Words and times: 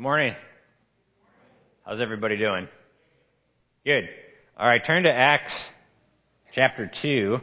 morning. 0.00 0.34
How's 1.84 2.00
everybody 2.00 2.38
doing? 2.38 2.68
Good. 3.84 4.08
All 4.56 4.66
right, 4.66 4.82
turn 4.82 5.02
to 5.02 5.12
Acts 5.12 5.52
chapter 6.52 6.86
2. 6.86 7.38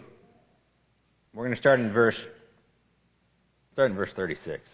We're 1.35 1.43
going 1.43 1.53
to 1.53 1.55
start 1.55 1.79
in 1.79 1.91
verse 1.91 2.19
start 3.73 3.91
in 3.91 3.95
verse 3.95 4.11
36. 4.11 4.67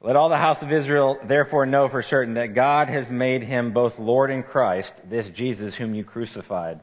Let 0.00 0.16
all 0.16 0.28
the 0.28 0.36
house 0.36 0.60
of 0.62 0.72
Israel 0.72 1.20
therefore 1.22 1.66
know 1.66 1.86
for 1.86 2.02
certain 2.02 2.34
that 2.34 2.48
God 2.48 2.88
has 2.88 3.08
made 3.08 3.44
him 3.44 3.70
both 3.70 3.96
Lord 4.00 4.32
and 4.32 4.44
Christ, 4.44 4.92
this 5.08 5.28
Jesus 5.28 5.76
whom 5.76 5.94
you 5.94 6.02
crucified. 6.02 6.80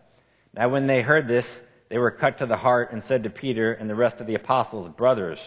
Now 0.54 0.70
when 0.70 0.88
they 0.88 1.02
heard 1.02 1.28
this, 1.28 1.60
they 1.90 1.98
were 1.98 2.10
cut 2.10 2.38
to 2.38 2.46
the 2.46 2.56
heart 2.56 2.94
and 2.94 3.04
said 3.04 3.24
to 3.24 3.30
Peter 3.30 3.74
and 3.74 3.90
the 3.90 3.96
rest 3.96 4.22
of 4.22 4.28
the 4.28 4.36
apostles, 4.36 4.88
Brothers, 4.96 5.42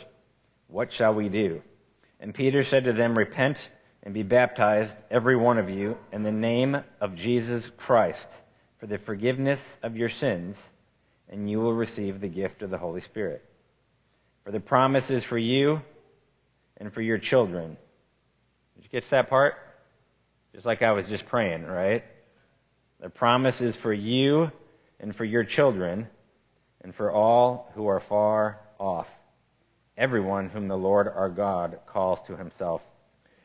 what 0.68 0.92
shall 0.92 1.14
we 1.14 1.30
do? 1.30 1.62
And 2.20 2.34
Peter 2.34 2.62
said 2.62 2.84
to 2.84 2.92
them, 2.92 3.16
Repent 3.16 3.70
and 4.04 4.12
be 4.12 4.22
baptized, 4.22 4.94
every 5.10 5.34
one 5.34 5.56
of 5.58 5.70
you, 5.70 5.96
in 6.12 6.22
the 6.22 6.30
name 6.30 6.76
of 7.00 7.14
Jesus 7.16 7.70
Christ, 7.78 8.28
for 8.78 8.86
the 8.86 8.98
forgiveness 8.98 9.60
of 9.82 9.96
your 9.96 10.10
sins, 10.10 10.58
and 11.30 11.50
you 11.50 11.58
will 11.58 11.72
receive 11.72 12.20
the 12.20 12.28
gift 12.28 12.62
of 12.62 12.68
the 12.68 12.76
Holy 12.76 13.00
Spirit. 13.00 13.42
For 14.44 14.50
the 14.50 14.60
promise 14.60 15.10
is 15.10 15.24
for 15.24 15.38
you 15.38 15.80
and 16.76 16.92
for 16.92 17.00
your 17.00 17.16
children. 17.16 17.78
Did 18.76 18.88
you 18.92 19.00
to 19.00 19.10
that 19.10 19.30
part? 19.30 19.54
Just 20.52 20.66
like 20.66 20.82
I 20.82 20.92
was 20.92 21.08
just 21.08 21.24
praying, 21.24 21.64
right? 21.64 22.04
The 23.00 23.08
promise 23.08 23.62
is 23.62 23.74
for 23.74 23.92
you 23.92 24.52
and 25.00 25.16
for 25.16 25.24
your 25.24 25.44
children 25.44 26.08
and 26.82 26.94
for 26.94 27.10
all 27.10 27.72
who 27.74 27.86
are 27.86 28.00
far 28.00 28.60
off, 28.78 29.08
everyone 29.96 30.50
whom 30.50 30.68
the 30.68 30.76
Lord 30.76 31.08
our 31.08 31.30
God 31.30 31.80
calls 31.86 32.18
to 32.26 32.36
himself. 32.36 32.82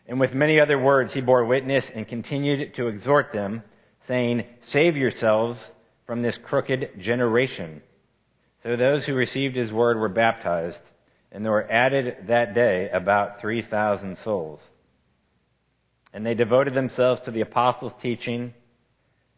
And 0.09 0.19
with 0.19 0.33
many 0.33 0.59
other 0.59 0.79
words 0.79 1.13
he 1.13 1.21
bore 1.21 1.45
witness 1.45 1.91
and 1.91 2.07
continued 2.07 2.73
to 2.73 2.87
exhort 2.87 3.31
them, 3.31 3.61
saying, 4.01 4.43
Save 4.59 4.97
yourselves 4.97 5.59
from 6.07 6.23
this 6.23 6.35
crooked 6.35 6.99
generation. 6.99 7.83
So 8.63 8.75
those 8.75 9.05
who 9.05 9.13
received 9.13 9.55
his 9.55 9.71
word 9.71 9.99
were 9.99 10.09
baptized, 10.09 10.81
and 11.31 11.45
there 11.45 11.51
were 11.51 11.71
added 11.71 12.25
that 12.25 12.55
day 12.55 12.89
about 12.89 13.39
3,000 13.39 14.17
souls. 14.17 14.59
And 16.11 16.25
they 16.25 16.33
devoted 16.33 16.73
themselves 16.73 17.21
to 17.21 17.31
the 17.31 17.41
apostles' 17.41 17.94
teaching 18.01 18.55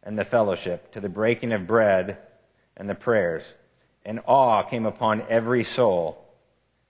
and 0.04 0.18
the 0.18 0.24
fellowship, 0.24 0.94
to 0.94 1.02
the 1.02 1.10
breaking 1.10 1.52
of 1.52 1.68
bread 1.68 2.18
and 2.78 2.90
the 2.90 2.96
prayers. 2.96 3.44
And 4.06 4.22
awe 4.26 4.64
came 4.64 4.86
upon 4.86 5.24
every 5.30 5.66
soul, 5.66 6.34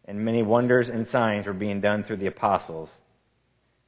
and 0.05 0.23
many 0.23 0.43
wonders 0.43 0.87
and 0.87 1.07
signs 1.07 1.47
were 1.47 1.53
being 1.53 1.81
done 1.81 2.03
through 2.03 2.17
the 2.17 2.27
apostles. 2.27 2.91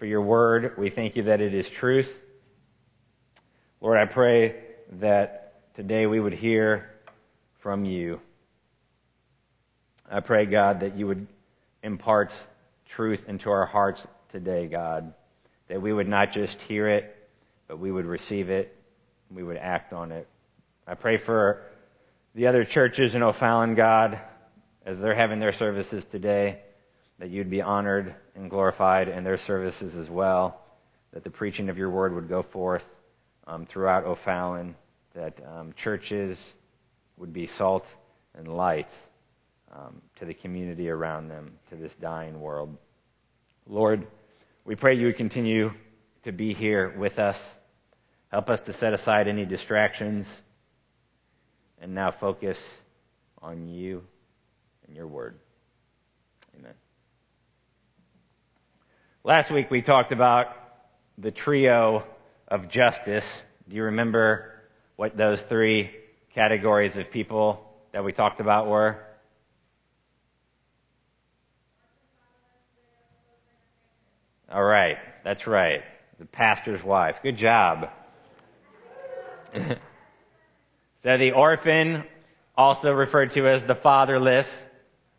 for 0.00 0.06
your 0.06 0.22
word. 0.22 0.78
We 0.78 0.88
thank 0.88 1.16
you 1.16 1.24
that 1.24 1.42
it 1.42 1.52
is 1.52 1.68
truth. 1.68 2.10
Lord, 3.82 3.98
I 3.98 4.06
pray 4.06 4.56
that 4.92 5.74
today 5.74 6.06
we 6.06 6.18
would 6.18 6.32
hear 6.32 6.90
from 7.58 7.84
you. 7.84 8.18
I 10.10 10.20
pray, 10.20 10.46
God, 10.46 10.80
that 10.80 10.96
you 10.96 11.06
would 11.06 11.26
impart 11.82 12.32
truth 12.88 13.28
into 13.28 13.50
our 13.50 13.66
hearts 13.66 14.06
today, 14.32 14.68
God. 14.68 15.12
That 15.68 15.82
we 15.82 15.92
would 15.92 16.08
not 16.08 16.32
just 16.32 16.58
hear 16.62 16.88
it, 16.88 17.14
but 17.68 17.78
we 17.78 17.92
would 17.92 18.06
receive 18.06 18.48
it, 18.48 18.74
we 19.30 19.42
would 19.42 19.58
act 19.58 19.92
on 19.92 20.12
it. 20.12 20.26
I 20.86 20.94
pray 20.94 21.18
for 21.18 21.62
the 22.34 22.46
other 22.46 22.64
churches 22.64 23.14
in 23.14 23.22
O'Fallon, 23.22 23.74
God, 23.74 24.18
as 24.86 24.98
they're 24.98 25.14
having 25.14 25.40
their 25.40 25.52
services 25.52 26.06
today 26.06 26.60
that 27.20 27.28
you'd 27.28 27.50
be 27.50 27.60
honored 27.60 28.14
and 28.34 28.48
glorified 28.50 29.08
in 29.08 29.22
their 29.22 29.36
services 29.36 29.94
as 29.94 30.08
well, 30.08 30.58
that 31.12 31.22
the 31.22 31.30
preaching 31.30 31.68
of 31.68 31.76
your 31.76 31.90
word 31.90 32.14
would 32.14 32.28
go 32.28 32.42
forth 32.42 32.84
um, 33.46 33.66
throughout 33.66 34.04
O'Fallon, 34.04 34.74
that 35.14 35.38
um, 35.46 35.72
churches 35.74 36.42
would 37.18 37.32
be 37.32 37.46
salt 37.46 37.86
and 38.34 38.48
light 38.48 38.90
um, 39.70 40.00
to 40.18 40.24
the 40.24 40.32
community 40.32 40.88
around 40.88 41.28
them, 41.28 41.52
to 41.68 41.76
this 41.76 41.94
dying 41.96 42.40
world. 42.40 42.74
Lord, 43.66 44.06
we 44.64 44.74
pray 44.74 44.94
you 44.94 45.06
would 45.06 45.16
continue 45.18 45.72
to 46.24 46.32
be 46.32 46.54
here 46.54 46.94
with 46.96 47.18
us. 47.18 47.38
Help 48.30 48.48
us 48.48 48.60
to 48.62 48.72
set 48.72 48.94
aside 48.94 49.28
any 49.28 49.44
distractions 49.44 50.26
and 51.82 51.94
now 51.94 52.10
focus 52.10 52.58
on 53.42 53.68
you 53.68 54.02
and 54.86 54.96
your 54.96 55.06
word. 55.06 55.38
Amen. 56.58 56.74
Last 59.22 59.50
week 59.50 59.70
we 59.70 59.82
talked 59.82 60.12
about 60.12 60.56
the 61.18 61.30
trio 61.30 62.06
of 62.48 62.70
justice. 62.70 63.42
Do 63.68 63.76
you 63.76 63.82
remember 63.84 64.50
what 64.96 65.14
those 65.14 65.42
three 65.42 65.90
categories 66.34 66.96
of 66.96 67.10
people 67.10 67.70
that 67.92 68.02
we 68.02 68.12
talked 68.14 68.40
about 68.40 68.66
were? 68.66 68.96
All 74.50 74.64
right, 74.64 74.96
that's 75.22 75.46
right. 75.46 75.82
The 76.18 76.24
pastor's 76.24 76.82
wife. 76.82 77.18
Good 77.22 77.36
job. 77.36 77.90
so 79.54 81.18
the 81.18 81.32
orphan, 81.32 82.04
also 82.56 82.90
referred 82.94 83.32
to 83.32 83.46
as 83.48 83.66
the 83.66 83.74
fatherless, 83.74 84.50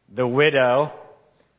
the 0.09 0.28
widow, 0.28 0.91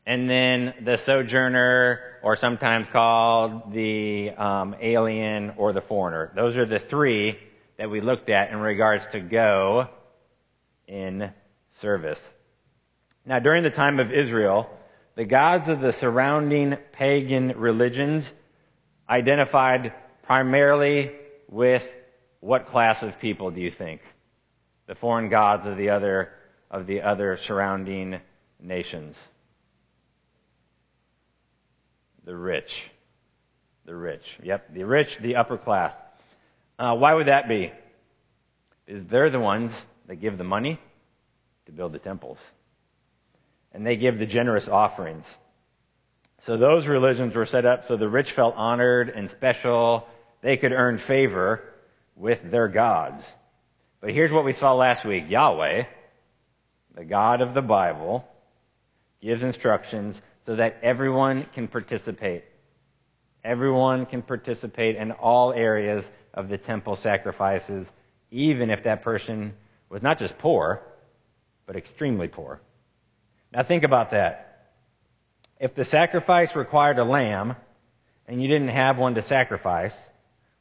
and 0.05 0.29
then 0.29 0.75
the 0.83 0.97
sojourner, 0.97 2.01
or 2.23 2.37
sometimes 2.37 2.89
called 2.89 3.73
the 3.73 4.31
um, 4.31 4.75
alien 4.81 5.55
or 5.57 5.73
the 5.73 5.81
foreigner. 5.81 6.33
Those 6.35 6.57
are 6.57 6.67
the 6.67 6.79
three 6.79 7.39
that 7.77 7.91
we 7.91 8.01
looked 8.01 8.29
at 8.29 8.51
in 8.51 8.59
regards 8.59 9.07
to 9.13 9.21
go 9.21 9.89
in 10.87 11.33
service. 11.81 12.21
Now, 13.25 13.39
during 13.39 13.63
the 13.63 13.71
time 13.71 14.01
of 14.01 14.13
Israel, 14.13 14.69
the 15.15 15.25
gods 15.25 15.69
of 15.69 15.81
the 15.81 15.93
surrounding 15.93 16.77
pagan 16.93 17.53
religions 17.57 18.31
identified 19.09 19.93
primarily 20.23 21.13
with 21.49 21.87
what 22.41 22.67
class 22.67 23.03
of 23.03 23.21
people 23.21 23.51
do 23.51 23.61
you 23.61 23.71
think? 23.71 24.01
The 24.87 24.95
foreign 24.97 25.29
gods 25.29 25.67
of 25.67 25.77
the 25.77 25.91
other 25.91 26.33
of 26.71 26.87
the 26.87 27.03
other 27.03 27.37
surrounding 27.37 28.19
nations. 28.59 29.15
The 32.25 32.37
rich. 32.37 32.91
The 33.85 33.95
rich. 33.95 34.39
Yep, 34.43 34.75
the 34.75 34.85
rich, 34.85 35.19
the 35.19 35.37
upper 35.37 35.59
class. 35.59 35.95
Uh, 36.79 36.97
why 36.97 37.15
would 37.15 37.27
that 37.27 37.49
be? 37.49 37.73
Is 38.87 39.05
they're 39.07 39.31
the 39.31 39.41
ones 39.41 39.73
that 40.07 40.17
give 40.17 40.39
the 40.39 40.45
money 40.45 40.79
to 41.67 41.73
build 41.73 41.93
the 41.93 41.99
temples. 41.99 42.39
And 43.73 43.87
they 43.87 43.97
give 43.97 44.19
the 44.19 44.27
generous 44.27 44.69
offerings. 44.69 45.27
So 46.45 46.57
those 46.57 46.87
religions 46.87 47.35
were 47.35 47.47
set 47.47 47.65
up 47.65 47.87
so 47.87 47.97
the 47.97 48.09
rich 48.09 48.33
felt 48.33 48.57
honored 48.57 49.09
and 49.09 49.31
special. 49.31 50.09
They 50.41 50.57
could 50.57 50.73
earn 50.73 50.99
favor 50.99 51.63
with 52.17 52.51
their 52.51 52.69
gods. 52.69 53.25
But 54.01 54.11
here's 54.11 54.33
what 54.33 54.45
we 54.45 54.53
saw 54.53 54.75
last 54.75 55.05
week 55.05 55.31
Yahweh, 55.31 55.85
the 56.95 57.05
God 57.05 57.41
of 57.41 57.55
the 57.55 57.63
Bible, 57.63 58.29
gives 59.21 59.43
instructions 59.43 60.21
so 60.47 60.57
that 60.57 60.79
everyone 60.83 61.47
can 61.55 61.69
participate. 61.69 62.45
Everyone 63.45 64.07
can 64.07 64.23
participate 64.23 64.97
in 64.97 65.13
all 65.13 65.53
areas 65.53 66.05
of 66.35 66.49
the 66.49 66.59
temple 66.59 66.97
sacrifices, 66.97 67.87
even 68.31 68.71
if 68.71 68.85
that 68.85 69.03
person 69.03 69.55
was 69.89 70.03
not 70.03 70.19
just 70.19 70.39
poor, 70.39 70.83
but 71.67 71.77
extremely 71.77 72.29
poor. 72.29 72.61
Now 73.53 73.63
think 73.63 73.85
about 73.85 74.11
that. 74.13 74.71
If 75.61 75.75
the 75.75 75.85
sacrifice 75.85 76.57
required 76.57 76.99
a 76.99 77.05
lamb 77.05 77.57
and 78.27 78.43
you 78.43 78.49
didn't 78.49 78.69
have 78.69 78.99
one 78.99 79.15
to 79.15 79.23
sacrifice, 79.23 79.95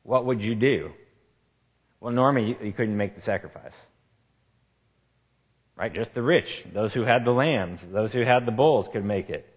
what 0.04 0.26
would 0.26 0.42
you 0.42 0.56
do? 0.56 0.92
Well, 2.00 2.14
normally 2.14 2.58
you, 2.62 2.74
couldn't 2.74 2.98
make 2.98 3.16
the 3.16 3.22
sacrifice. 3.22 3.74
Right? 5.76 5.94
Just 5.94 6.14
the 6.14 6.22
rich, 6.22 6.64
those 6.74 6.94
who 6.94 7.04
had 7.04 7.26
the 7.26 7.32
lambs, 7.32 7.80
those 7.92 8.12
who 8.12 8.22
had 8.22 8.46
the 8.46 8.52
bulls 8.52 8.90
could 8.90 9.06
make 9.06 9.30
it. 9.30 9.51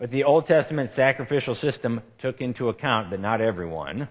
But 0.00 0.10
the 0.10 0.24
Old 0.24 0.46
Testament 0.46 0.92
sacrificial 0.92 1.54
system 1.54 2.00
took 2.16 2.40
into 2.40 2.70
account 2.70 3.10
that 3.10 3.20
not 3.20 3.42
everyone 3.42 4.08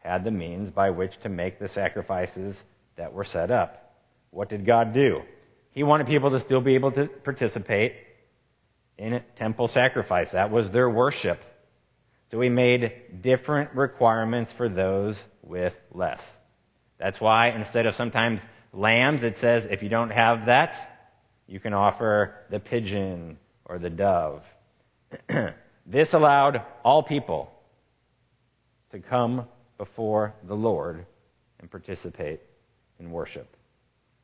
had 0.00 0.22
the 0.22 0.30
means 0.30 0.70
by 0.70 0.90
which 0.90 1.18
to 1.20 1.30
make 1.30 1.58
the 1.58 1.66
sacrifices 1.66 2.54
that 2.96 3.14
were 3.14 3.24
set 3.24 3.50
up. 3.50 3.96
What 4.30 4.50
did 4.50 4.66
God 4.66 4.92
do? 4.92 5.22
He 5.70 5.82
wanted 5.82 6.08
people 6.08 6.32
to 6.32 6.40
still 6.40 6.60
be 6.60 6.74
able 6.74 6.92
to 6.92 7.06
participate 7.06 7.94
in 8.98 9.22
temple 9.36 9.66
sacrifice. 9.66 10.32
That 10.32 10.50
was 10.50 10.70
their 10.70 10.90
worship. 10.90 11.42
So 12.30 12.38
he 12.42 12.50
made 12.50 13.22
different 13.22 13.74
requirements 13.74 14.52
for 14.52 14.68
those 14.68 15.16
with 15.42 15.74
less. 15.90 16.22
That's 16.98 17.18
why 17.18 17.48
instead 17.48 17.86
of 17.86 17.94
sometimes 17.94 18.42
lambs, 18.74 19.22
it 19.22 19.38
says 19.38 19.66
if 19.70 19.82
you 19.82 19.88
don't 19.88 20.10
have 20.10 20.46
that, 20.46 20.76
you 21.46 21.60
can 21.60 21.72
offer 21.72 22.34
the 22.50 22.60
pigeon 22.60 23.38
or 23.64 23.78
the 23.78 23.90
dove. 23.90 24.44
this 25.86 26.14
allowed 26.14 26.62
all 26.84 27.02
people 27.02 27.50
to 28.92 28.98
come 28.98 29.46
before 29.78 30.34
the 30.44 30.54
Lord 30.54 31.04
and 31.60 31.70
participate 31.70 32.40
in 32.98 33.10
worship. 33.10 33.56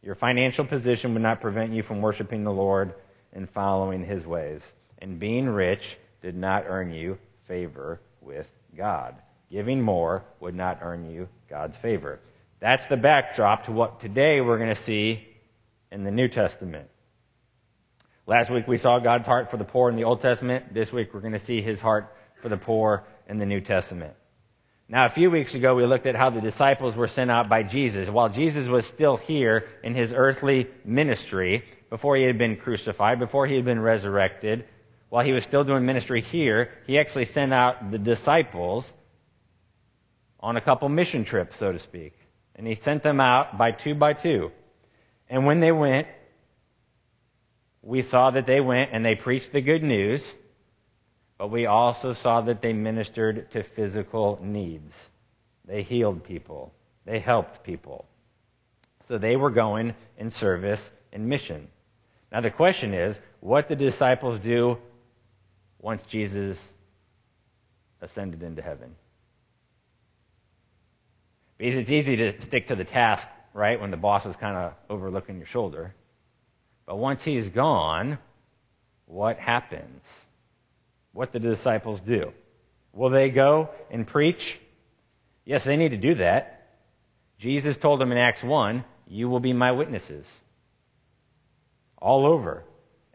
Your 0.03 0.15
financial 0.15 0.65
position 0.65 1.13
would 1.13 1.23
not 1.23 1.41
prevent 1.41 1.73
you 1.73 1.83
from 1.83 2.01
worshiping 2.01 2.45
the 2.45 2.53
Lord 2.53 2.95
and 3.33 3.49
following 3.51 4.05
his 4.05 4.25
ways. 4.27 4.63
And 4.99 5.19
being 5.19 5.49
rich 5.49 5.99
did 6.23 6.37
not 6.37 6.65
earn 6.67 6.93
you 6.93 7.19
favor 7.47 8.01
with 8.21 8.49
God. 8.77 9.15
Giving 9.51 9.81
more 9.81 10.25
would 10.39 10.55
not 10.55 10.79
earn 10.83 11.11
you 11.11 11.29
God's 11.49 11.77
favor. 11.77 12.21
That's 12.61 12.87
the 12.87 12.97
backdrop 12.97 13.65
to 13.65 13.73
what 13.73 14.01
today 14.01 14.41
we're 14.41 14.59
going 14.59 14.75
to 14.75 14.83
see 14.83 15.27
in 15.91 16.05
the 16.05 16.11
New 16.11 16.29
Testament. 16.29 16.89
Last 18.31 18.49
week 18.49 18.69
we 18.69 18.77
saw 18.77 19.00
God's 19.00 19.27
heart 19.27 19.50
for 19.50 19.56
the 19.56 19.65
poor 19.65 19.91
in 19.91 19.97
the 19.97 20.05
Old 20.05 20.21
Testament. 20.21 20.73
This 20.73 20.93
week 20.93 21.12
we're 21.12 21.19
going 21.19 21.32
to 21.32 21.41
see 21.41 21.62
his 21.62 21.81
heart 21.81 22.15
for 22.41 22.49
the 22.49 22.56
poor 22.56 23.03
in 23.29 23.38
the 23.38 23.44
New 23.44 23.61
Testament. 23.61 24.15
Now, 24.88 25.06
a 25.06 25.09
few 25.09 25.32
weeks 25.32 25.56
ago, 25.56 25.75
we 25.75 25.85
looked 25.85 26.06
at 26.06 26.15
how 26.15 26.31
the 26.31 26.41
disciples 26.41 26.94
were 26.94 27.09
sent 27.09 27.32
out 27.32 27.49
by 27.49 27.65
Jesus. 27.65 28.09
While 28.09 28.29
Jesus 28.29 28.69
was 28.69 28.87
still 28.87 29.17
here 29.17 29.69
in 29.82 29.97
his 29.97 30.12
earthly 30.12 30.69
ministry, 30.85 31.65
before 31.91 32.17
he 32.17 32.23
had 32.23 32.38
been 32.38 32.55
crucified, 32.56 33.19
before 33.19 33.49
he 33.49 33.56
had 33.56 33.65
been 33.65 33.81
resurrected, 33.81 34.65
while 35.09 35.25
he 35.25 35.33
was 35.33 35.43
still 35.43 35.65
doing 35.65 35.85
ministry 35.85 36.21
here, 36.21 36.71
he 36.87 37.00
actually 37.00 37.25
sent 37.25 37.53
out 37.53 37.91
the 37.91 37.99
disciples 37.99 38.85
on 40.38 40.56
a 40.56 40.61
couple 40.61 40.88
mission 40.88 41.25
trips, 41.25 41.56
so 41.56 41.73
to 41.73 41.81
speak. 41.81 42.15
And 42.55 42.65
he 42.65 42.76
sent 42.76 43.03
them 43.03 43.19
out 43.19 43.59
by 43.59 43.73
two 43.73 43.97
by 43.97 44.12
two. 44.12 44.53
And 45.29 45.47
when 45.47 45.59
they 45.59 45.73
went, 45.73 46.06
we 47.82 48.03
saw 48.03 48.31
that 48.31 48.47
they 48.47 48.61
went 48.61 48.91
and 48.93 49.05
they 49.05 49.15
preached 49.15 49.53
the 49.53 49.61
good 49.61 49.82
news 49.82 50.35
but 51.41 51.50
we 51.50 51.65
also 51.65 52.12
saw 52.12 52.43
that 52.43 52.61
they 52.61 52.75
ministered 52.75 53.50
to 53.53 53.62
physical 53.62 54.38
needs. 54.43 54.94
They 55.65 55.82
healed 55.82 56.23
people. 56.23 56.75
They 57.06 57.19
helped 57.19 57.65
people. 57.65 58.05
So 59.09 59.17
they 59.17 59.37
were 59.37 59.49
going 59.49 59.94
in 60.19 60.31
service 60.31 60.82
and 61.15 61.31
mission. 61.31 61.69
Now 62.31 62.43
the 62.43 62.50
question 62.50 62.93
is, 62.93 63.19
what 63.41 63.71
did 63.71 63.79
the 63.79 63.87
disciples 63.87 64.38
do 64.38 64.76
once 65.81 66.03
Jesus 66.03 66.62
ascended 68.03 68.43
into 68.43 68.61
heaven? 68.61 68.94
Because 71.56 71.76
it's 71.76 71.91
easy 71.91 72.17
to 72.17 72.43
stick 72.43 72.67
to 72.67 72.76
the 72.76 72.85
task, 72.85 73.26
right, 73.55 73.81
when 73.81 73.91
the 73.91 73.97
boss 73.97 74.26
is 74.26 74.37
kind 74.37 74.59
of 74.59 74.75
overlooking 74.91 75.38
your 75.38 75.47
shoulder. 75.47 75.94
But 76.91 76.97
once 76.97 77.23
he's 77.23 77.49
gone, 77.49 78.19
what 79.07 79.39
happens? 79.39 80.03
what 81.13 81.33
do 81.33 81.39
the 81.39 81.51
disciples 81.51 82.01
do. 82.01 82.33
Will 82.93 83.11
they 83.11 83.31
go 83.31 83.71
and 83.93 84.05
preach? 84.05 84.59
Yes, 85.45 85.63
they 85.63 85.77
need 85.77 85.91
to 85.91 85.97
do 85.97 86.17
that. 86.17 86.67
Jesus 87.39 87.77
told 87.77 88.01
them 88.01 88.11
in 88.11 88.19
Acts 88.19 88.43
1, 88.43 88.85
You 89.07 89.29
will 89.29 89.39
be 89.39 89.53
my 89.53 89.71
witnesses. 89.71 90.27
All 91.97 92.27
over. 92.27 92.65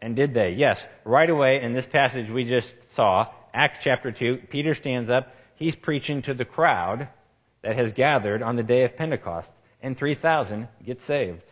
And 0.00 0.16
did 0.16 0.32
they? 0.32 0.52
Yes. 0.52 0.82
Right 1.04 1.28
away 1.28 1.60
in 1.60 1.74
this 1.74 1.86
passage 1.86 2.30
we 2.30 2.44
just 2.44 2.74
saw, 2.94 3.26
Acts 3.52 3.80
chapter 3.82 4.10
2, 4.10 4.44
Peter 4.48 4.72
stands 4.72 5.10
up. 5.10 5.34
He's 5.56 5.76
preaching 5.76 6.22
to 6.22 6.32
the 6.32 6.46
crowd 6.46 7.08
that 7.60 7.76
has 7.76 7.92
gathered 7.92 8.40
on 8.40 8.56
the 8.56 8.62
day 8.62 8.84
of 8.84 8.96
Pentecost, 8.96 9.50
and 9.82 9.98
3,000 9.98 10.66
get 10.82 11.02
saved. 11.02 11.42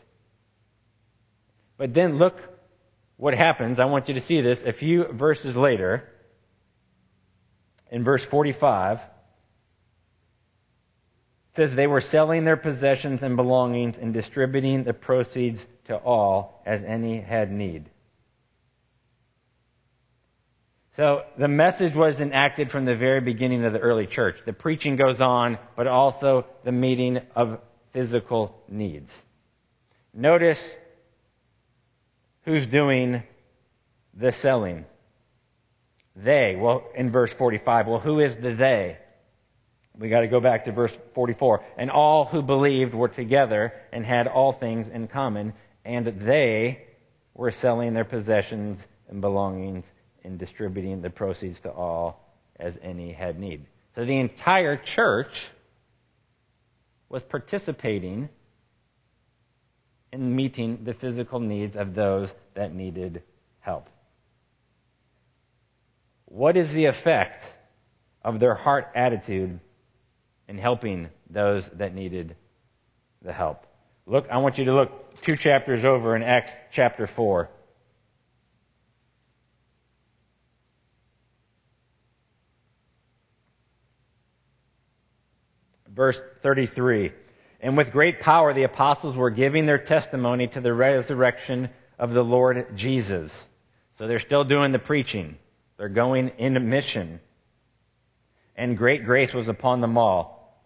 But 1.77 1.95
then 1.95 2.19
look 2.19 2.39
what 3.17 3.35
happens. 3.35 3.81
I 3.81 3.85
want 3.87 4.09
you 4.09 4.15
to 4.15 4.21
see 4.21 4.41
this. 4.41 4.63
A 4.63 4.73
few 4.73 5.05
verses 5.05 5.57
later, 5.57 6.09
in 7.91 8.05
verse 8.05 8.25
45 8.25 9.01
says 11.55 11.75
they 11.75 11.87
were 11.87 12.01
selling 12.01 12.45
their 12.45 12.57
possessions 12.57 13.23
and 13.23 13.37
belongings 13.37 13.97
and 13.97 14.13
distributing 14.13 14.83
the 14.83 14.93
proceeds 14.93 15.65
to 15.85 15.97
all 15.97 16.61
as 16.67 16.83
any 16.83 17.21
had 17.21 17.53
need. 17.53 17.89
So 20.97 21.25
the 21.37 21.49
message 21.49 21.95
was 21.95 22.21
enacted 22.21 22.71
from 22.71 22.85
the 22.85 22.95
very 22.97 23.21
beginning 23.21 23.65
of 23.65 23.73
the 23.73 23.81
early 23.81 24.07
church. 24.07 24.41
The 24.45 24.53
preaching 24.53 24.97
goes 24.97 25.21
on, 25.21 25.59
but 25.77 25.87
also 25.87 26.47
the 26.63 26.73
meeting 26.73 27.21
of 27.35 27.61
physical 27.93 28.63
needs. 28.69 29.13
Notice 30.13 30.77
who's 32.45 32.67
doing 32.67 33.23
the 34.15 34.33
selling. 34.33 34.85
They. 36.17 36.57
Well, 36.57 36.85
in 36.95 37.11
verse 37.11 37.33
45, 37.33 37.87
well, 37.87 38.01
who 38.01 38.21
is 38.21 38.37
the 38.37 38.55
they? 38.55 38.99
We 39.99 40.09
got 40.09 40.21
to 40.21 40.29
go 40.29 40.41
back 40.41 40.65
to 40.65 40.73
verse 40.73 40.93
44. 41.15 41.65
And 41.77 41.91
all 41.91 42.25
who 42.25 42.43
believed 42.43 42.95
were 42.95 43.09
together 43.09 43.73
and 43.93 44.05
had 44.05 44.27
all 44.27 44.53
things 44.53 44.89
in 44.89 45.09
common, 45.09 45.55
and 45.85 46.07
they 46.07 46.85
were 47.35 47.51
selling 47.51 47.95
their 47.95 48.05
possessions 48.05 48.79
and 49.09 49.21
belongings 49.21 49.85
and 50.25 50.39
distributing 50.39 51.03
the 51.03 51.11
proceeds 51.11 51.61
to 51.61 51.71
all 51.71 52.21
as 52.59 52.79
any 52.83 53.13
had 53.13 53.39
need. 53.39 53.67
So 53.95 54.05
the 54.05 54.19
entire 54.19 54.77
church 54.77 55.49
was 57.09 57.23
participating 57.23 58.29
in 60.15 60.37
meeting 60.37 60.85
the 60.85 60.95
physical 60.95 61.41
needs 61.41 61.75
of 61.75 61.93
those 61.93 62.33
that 62.55 62.73
needed 62.73 63.25
help. 63.59 63.89
What 66.27 66.57
is 66.57 66.73
the 66.73 66.85
effect 66.85 67.45
of 68.23 68.39
their 68.39 68.55
heart 68.55 68.93
attitude 68.95 69.59
in 70.47 70.57
helping 70.57 71.09
those 71.29 71.69
that 71.71 71.95
needed 71.95 72.37
the 73.23 73.33
help? 73.33 73.67
Look, 74.07 74.29
I 74.31 74.39
want 74.39 74.57
you 74.57 74.67
to 74.67 74.75
look 74.75 75.21
two 75.23 75.37
chapters 75.37 75.85
over 75.85 76.15
in 76.15 76.23
Acts 76.23 76.53
chapter 76.71 77.09
4. 77.09 77.51
Verse 85.89 86.21
33. 86.43 87.13
And 87.65 87.79
with 87.79 87.93
great 87.93 88.21
power 88.21 88.53
the 88.53 88.65
apostles 88.65 89.17
were 89.17 89.31
giving 89.31 89.65
their 89.65 89.79
testimony 89.79 90.49
to 90.49 90.61
the 90.61 90.75
resurrection 90.75 91.71
of 91.99 92.13
the 92.13 92.23
Lord 92.23 92.77
Jesus. 92.77 93.33
So 93.97 94.07
they're 94.07 94.19
still 94.19 94.45
doing 94.45 94.73
the 94.73 94.79
preaching. 94.79 95.39
They're 95.79 95.89
going 95.89 96.33
into 96.37 96.61
mission. 96.61 97.21
And 98.55 98.77
great 98.77 99.07
grace 99.07 99.33
was 99.33 99.49
upon 99.49 99.81
them 99.81 99.97
all. 99.97 100.63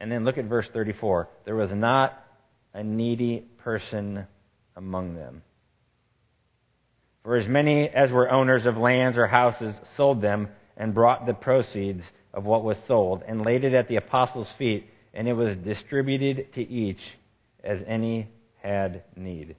And 0.00 0.10
then 0.10 0.24
look 0.24 0.38
at 0.38 0.46
verse 0.46 0.66
34. 0.66 1.28
There 1.44 1.56
was 1.56 1.72
not 1.72 2.18
a 2.72 2.82
needy 2.82 3.40
person 3.58 4.26
among 4.76 5.14
them. 5.14 5.42
For 7.22 7.36
as 7.36 7.46
many 7.46 7.86
as 7.86 8.12
were 8.12 8.30
owners 8.30 8.64
of 8.64 8.78
lands 8.78 9.18
or 9.18 9.26
houses 9.26 9.74
sold 9.94 10.22
them 10.22 10.48
and 10.74 10.94
brought 10.94 11.26
the 11.26 11.34
proceeds 11.34 12.02
of 12.32 12.46
what 12.46 12.64
was 12.64 12.78
sold 12.84 13.22
and 13.26 13.44
laid 13.44 13.64
it 13.64 13.74
at 13.74 13.88
the 13.88 13.96
apostles' 13.96 14.50
feet, 14.50 14.88
and 15.14 15.28
it 15.28 15.32
was 15.32 15.56
distributed 15.56 16.52
to 16.54 16.68
each 16.68 17.16
as 17.62 17.82
any 17.86 18.28
had 18.62 19.02
need 19.16 19.56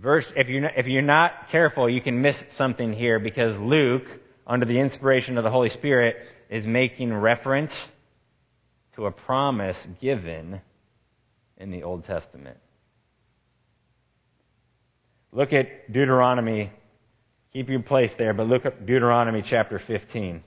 verse, 0.00 0.32
if 0.34 0.48
you're, 0.48 0.62
not, 0.62 0.72
if 0.76 0.88
you're 0.88 1.02
not 1.02 1.48
careful, 1.50 1.88
you 1.88 2.00
can 2.00 2.22
miss 2.22 2.42
something 2.54 2.92
here 2.92 3.18
because 3.18 3.56
Luke, 3.58 4.06
under 4.46 4.66
the 4.66 4.78
inspiration 4.78 5.38
of 5.38 5.44
the 5.44 5.50
Holy 5.50 5.70
Spirit, 5.70 6.16
is 6.48 6.66
making 6.66 7.12
reference 7.14 7.74
to 8.94 9.06
a 9.06 9.10
promise 9.12 9.86
given 10.00 10.60
in 11.58 11.70
the 11.70 11.82
Old 11.82 12.04
Testament. 12.04 12.56
Look 15.32 15.52
at 15.52 15.92
Deuteronomy. 15.92 16.72
Keep 17.52 17.68
your 17.68 17.80
place 17.80 18.12
there, 18.14 18.32
but 18.32 18.48
look 18.48 18.66
at 18.66 18.86
Deuteronomy 18.86 19.42
chapter 19.42 19.78
15. 19.78 20.42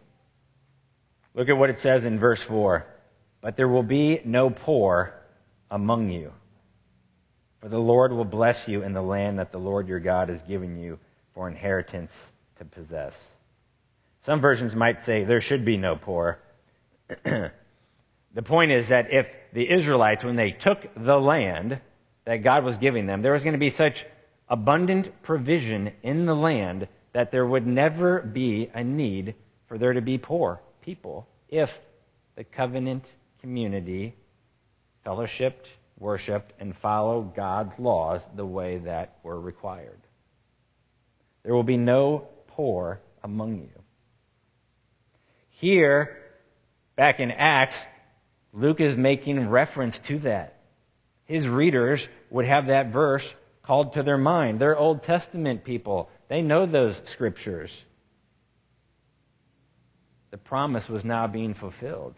Look 1.34 1.50
at 1.50 1.58
what 1.58 1.70
it 1.70 1.80
says 1.80 2.06
in 2.06 2.20
verse 2.20 2.42
4. 2.42 2.86
But 3.42 3.58
there 3.58 3.68
will 3.68 3.84
be 3.84 4.22
no 4.24 4.50
poor 4.50 5.14
among 5.70 6.10
you 6.12 6.32
for 7.64 7.70
the 7.70 7.80
Lord 7.80 8.12
will 8.12 8.26
bless 8.26 8.68
you 8.68 8.84
in 8.84 8.92
the 8.92 9.02
land 9.02 9.40
that 9.40 9.54
the 9.54 9.58
Lord 9.58 9.88
your 9.88 10.02
God 10.02 10.30
is 10.30 10.42
giving 10.42 10.78
you 10.78 11.00
for 11.34 11.48
inheritance 11.48 12.12
to 12.58 12.66
possess. 12.66 13.16
Some 14.26 14.42
versions 14.42 14.76
might 14.76 15.06
say 15.06 15.24
there 15.24 15.40
should 15.40 15.64
be 15.64 15.78
no 15.78 15.96
poor. 15.96 16.40
the 17.24 18.42
point 18.44 18.72
is 18.74 18.90
that 18.90 19.14
if 19.14 19.30
the 19.54 19.70
Israelites, 19.70 20.26
when 20.26 20.36
they 20.36 20.52
took 20.52 20.90
the 20.98 21.18
land 21.18 21.80
that 22.26 22.44
God 22.44 22.66
was 22.66 22.78
giving 22.78 23.06
them, 23.06 23.22
there 23.22 23.32
was 23.32 23.44
going 23.44 23.54
to 23.54 23.58
be 23.58 23.70
such 23.70 24.06
abundant 24.50 25.24
provision 25.24 25.94
in 26.04 26.26
the 26.26 26.36
land 26.36 26.90
that 27.14 27.32
there 27.32 27.46
would 27.46 27.66
never 27.66 28.20
be 28.20 28.70
a 28.74 28.84
need 28.84 29.36
for 29.68 29.78
there 29.78 29.94
to 29.94 30.02
be 30.02 30.18
poor 30.18 30.60
people 30.84 31.28
if 31.50 31.80
the 32.36 32.44
covenant 32.44 33.06
community 33.42 34.16
fellowshipped, 35.06 35.66
worshiped, 36.00 36.54
and 36.60 36.76
followed 36.76 37.36
God's 37.36 37.78
laws 37.80 38.22
the 38.36 38.46
way 38.46 38.78
that 38.80 39.18
were 39.24 39.40
required. 39.40 40.00
There 41.44 41.54
will 41.54 41.64
be 41.64 41.78
no 41.78 42.28
poor 42.48 43.02
among 43.24 43.58
you. 43.58 43.70
Here, 45.50 46.18
back 46.96 47.20
in 47.20 47.32
Acts, 47.32 47.78
Luke 48.54 48.80
is 48.80 48.96
making 48.96 49.50
reference 49.50 49.98
to 50.00 50.20
that. 50.20 50.60
His 51.26 51.48
readers 51.48 52.08
would 52.30 52.46
have 52.46 52.68
that 52.68 52.92
verse 52.92 53.34
called 53.62 53.94
to 53.94 54.04
their 54.04 54.18
mind. 54.18 54.60
They're 54.60 54.78
Old 54.78 55.04
Testament 55.04 55.64
people. 55.64 56.10
They 56.28 56.42
know 56.42 56.66
those 56.66 57.02
scriptures. 57.06 57.84
The 60.34 60.40
promise 60.40 60.90
was 60.90 61.06
now 61.06 61.28
being 61.28 61.54
fulfilled. 61.54 62.16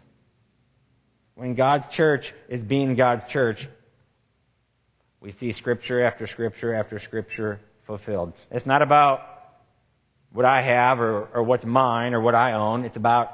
When 1.33 1.53
God's 1.53 1.85
church 1.87 2.33
is 2.47 2.63
being 2.63 2.95
God's 2.95 3.25
church, 3.25 3.67
we 5.19 5.33
see 5.33 5.51
scripture 5.51 6.01
after 6.01 6.25
scripture 6.25 6.73
after 6.73 6.97
scripture 6.97 7.59
fulfilled. 7.83 8.31
It's 8.49 8.65
not 8.65 8.81
about 8.81 9.19
what 10.31 10.45
I 10.45 10.61
have 10.61 11.01
or, 11.01 11.25
or 11.33 11.43
what's 11.43 11.65
mine 11.65 12.13
or 12.13 12.21
what 12.21 12.35
I 12.35 12.53
own. 12.53 12.85
It's 12.85 12.95
about 12.95 13.33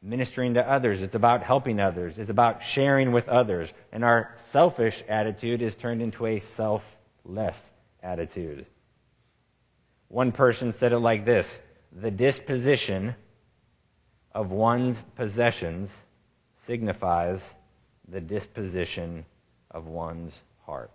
ministering 0.00 0.54
to 0.54 0.66
others. 0.66 1.02
It's 1.02 1.14
about 1.14 1.42
helping 1.42 1.78
others. 1.78 2.18
It's 2.18 2.30
about 2.30 2.64
sharing 2.64 3.12
with 3.12 3.28
others. 3.28 3.74
And 3.92 4.02
our 4.02 4.34
selfish 4.52 5.04
attitude 5.06 5.60
is 5.60 5.74
turned 5.74 6.00
into 6.00 6.24
a 6.24 6.40
selfless 6.56 7.60
attitude. 8.02 8.64
One 10.08 10.32
person 10.32 10.72
said 10.72 10.94
it 10.94 11.00
like 11.00 11.26
this 11.26 11.60
The 11.92 12.10
disposition 12.10 13.16
of 14.34 14.50
one's 14.50 15.02
possessions 15.16 15.90
signifies 16.66 17.40
the 18.08 18.20
disposition 18.20 19.24
of 19.70 19.86
one's 19.86 20.38
heart. 20.66 20.90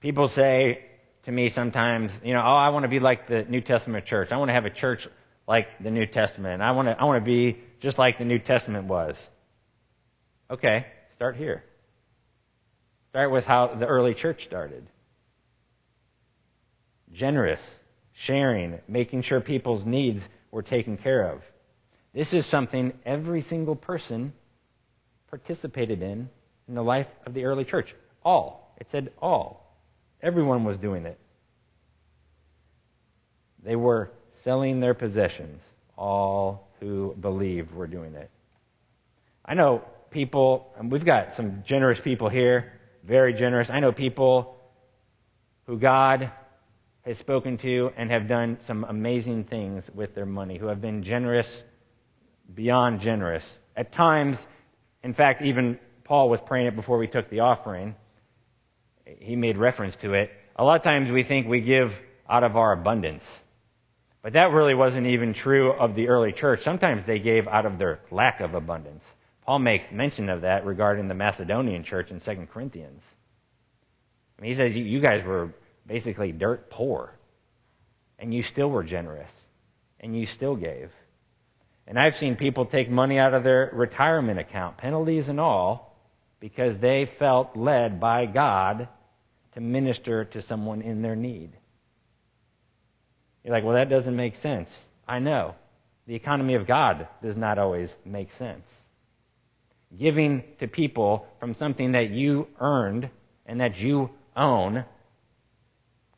People 0.00 0.28
say 0.28 0.84
to 1.24 1.32
me 1.32 1.48
sometimes, 1.48 2.12
you 2.24 2.32
know, 2.32 2.40
oh, 2.40 2.56
I 2.56 2.68
want 2.70 2.84
to 2.84 2.88
be 2.88 3.00
like 3.00 3.26
the 3.26 3.44
New 3.44 3.60
Testament 3.60 4.06
church. 4.06 4.32
I 4.32 4.36
want 4.36 4.48
to 4.48 4.52
have 4.52 4.66
a 4.66 4.70
church 4.70 5.08
like 5.46 5.82
the 5.82 5.90
New 5.90 6.06
Testament. 6.06 6.62
I 6.62 6.72
want 6.72 6.88
to, 6.88 7.00
I 7.00 7.04
want 7.04 7.24
to 7.24 7.24
be 7.24 7.58
just 7.80 7.98
like 7.98 8.18
the 8.18 8.24
New 8.24 8.38
Testament 8.38 8.86
was. 8.86 9.16
Okay, 10.50 10.86
start 11.16 11.36
here. 11.36 11.64
Start 13.10 13.30
with 13.30 13.46
how 13.46 13.74
the 13.74 13.86
early 13.86 14.14
church 14.14 14.44
started. 14.44 14.86
Generous, 17.12 17.62
sharing, 18.18 18.78
making 18.88 19.20
sure 19.20 19.40
people's 19.40 19.84
needs 19.84 20.22
were 20.50 20.62
taken 20.62 20.96
care 20.96 21.30
of. 21.30 21.42
This 22.14 22.32
is 22.32 22.46
something 22.46 22.94
every 23.04 23.42
single 23.42 23.76
person 23.76 24.32
participated 25.28 26.02
in 26.02 26.30
in 26.66 26.74
the 26.74 26.82
life 26.82 27.08
of 27.26 27.34
the 27.34 27.44
early 27.44 27.64
church. 27.64 27.94
All. 28.24 28.74
It 28.78 28.90
said 28.90 29.12
all. 29.20 29.70
Everyone 30.22 30.64
was 30.64 30.78
doing 30.78 31.04
it. 31.04 31.18
They 33.62 33.76
were 33.76 34.10
selling 34.44 34.80
their 34.80 34.94
possessions. 34.94 35.60
All 35.98 36.68
who 36.80 37.14
believed 37.20 37.74
were 37.74 37.86
doing 37.86 38.14
it. 38.14 38.30
I 39.44 39.52
know 39.54 39.82
people, 40.10 40.72
and 40.78 40.90
we've 40.90 41.04
got 41.04 41.34
some 41.34 41.62
generous 41.64 42.00
people 42.00 42.30
here, 42.30 42.72
very 43.04 43.34
generous. 43.34 43.68
I 43.68 43.80
know 43.80 43.92
people 43.92 44.56
who 45.66 45.78
God 45.78 46.30
has 47.06 47.16
spoken 47.16 47.56
to 47.58 47.92
and 47.96 48.10
have 48.10 48.26
done 48.26 48.58
some 48.66 48.84
amazing 48.84 49.44
things 49.44 49.88
with 49.94 50.14
their 50.14 50.26
money, 50.26 50.58
who 50.58 50.66
have 50.66 50.80
been 50.80 51.04
generous 51.04 51.62
beyond 52.52 53.00
generous. 53.00 53.58
At 53.76 53.92
times, 53.92 54.38
in 55.04 55.14
fact, 55.14 55.42
even 55.42 55.78
Paul 56.02 56.28
was 56.28 56.40
praying 56.40 56.66
it 56.66 56.76
before 56.76 56.98
we 56.98 57.06
took 57.06 57.30
the 57.30 57.40
offering. 57.40 57.94
He 59.04 59.36
made 59.36 59.56
reference 59.56 59.94
to 59.96 60.14
it. 60.14 60.32
A 60.56 60.64
lot 60.64 60.76
of 60.76 60.82
times 60.82 61.10
we 61.10 61.22
think 61.22 61.46
we 61.46 61.60
give 61.60 61.98
out 62.28 62.42
of 62.42 62.56
our 62.56 62.72
abundance. 62.72 63.24
But 64.20 64.32
that 64.32 64.50
really 64.50 64.74
wasn't 64.74 65.06
even 65.06 65.32
true 65.32 65.70
of 65.70 65.94
the 65.94 66.08
early 66.08 66.32
church. 66.32 66.62
Sometimes 66.62 67.04
they 67.04 67.20
gave 67.20 67.46
out 67.46 67.66
of 67.66 67.78
their 67.78 68.00
lack 68.10 68.40
of 68.40 68.54
abundance. 68.54 69.04
Paul 69.44 69.60
makes 69.60 69.92
mention 69.92 70.28
of 70.28 70.40
that 70.40 70.66
regarding 70.66 71.06
the 71.06 71.14
Macedonian 71.14 71.84
church 71.84 72.10
in 72.10 72.18
2 72.18 72.48
Corinthians. 72.52 73.00
I 74.36 74.42
mean, 74.42 74.50
he 74.50 74.56
says, 74.56 74.74
You 74.74 74.98
guys 74.98 75.22
were 75.22 75.52
basically 75.86 76.32
dirt 76.32 76.70
poor, 76.70 77.12
and 78.18 78.32
you 78.34 78.42
still 78.42 78.70
were 78.70 78.84
generous, 78.84 79.30
and 80.00 80.18
you 80.18 80.26
still 80.26 80.56
gave. 80.56 80.90
And 81.86 81.98
I've 81.98 82.16
seen 82.16 82.36
people 82.36 82.64
take 82.64 82.90
money 82.90 83.18
out 83.18 83.34
of 83.34 83.44
their 83.44 83.70
retirement 83.72 84.40
account, 84.40 84.76
penalties 84.76 85.28
and 85.28 85.38
all, 85.38 85.96
because 86.40 86.78
they 86.78 87.06
felt 87.06 87.56
led 87.56 88.00
by 88.00 88.26
God 88.26 88.88
to 89.54 89.60
minister 89.60 90.24
to 90.24 90.42
someone 90.42 90.82
in 90.82 91.02
their 91.02 91.16
need. 91.16 91.50
You're 93.44 93.54
like, 93.54 93.64
well, 93.64 93.74
that 93.74 93.88
doesn't 93.88 94.16
make 94.16 94.36
sense. 94.36 94.84
I 95.06 95.20
know. 95.20 95.54
The 96.06 96.14
economy 96.14 96.54
of 96.54 96.66
God 96.66 97.08
does 97.22 97.36
not 97.36 97.58
always 97.58 97.94
make 98.04 98.32
sense. 98.32 98.66
Giving 99.96 100.42
to 100.58 100.66
people 100.66 101.26
from 101.38 101.54
something 101.54 101.92
that 101.92 102.10
you 102.10 102.48
earned 102.60 103.08
and 103.46 103.60
that 103.60 103.80
you 103.80 104.10
own 104.36 104.84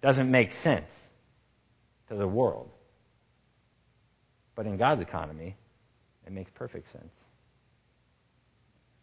doesn't 0.00 0.30
make 0.30 0.52
sense 0.52 0.90
to 2.08 2.14
the 2.14 2.26
world. 2.26 2.70
But 4.54 4.66
in 4.66 4.76
God's 4.76 5.02
economy, 5.02 5.56
it 6.26 6.32
makes 6.32 6.50
perfect 6.50 6.90
sense. 6.92 7.12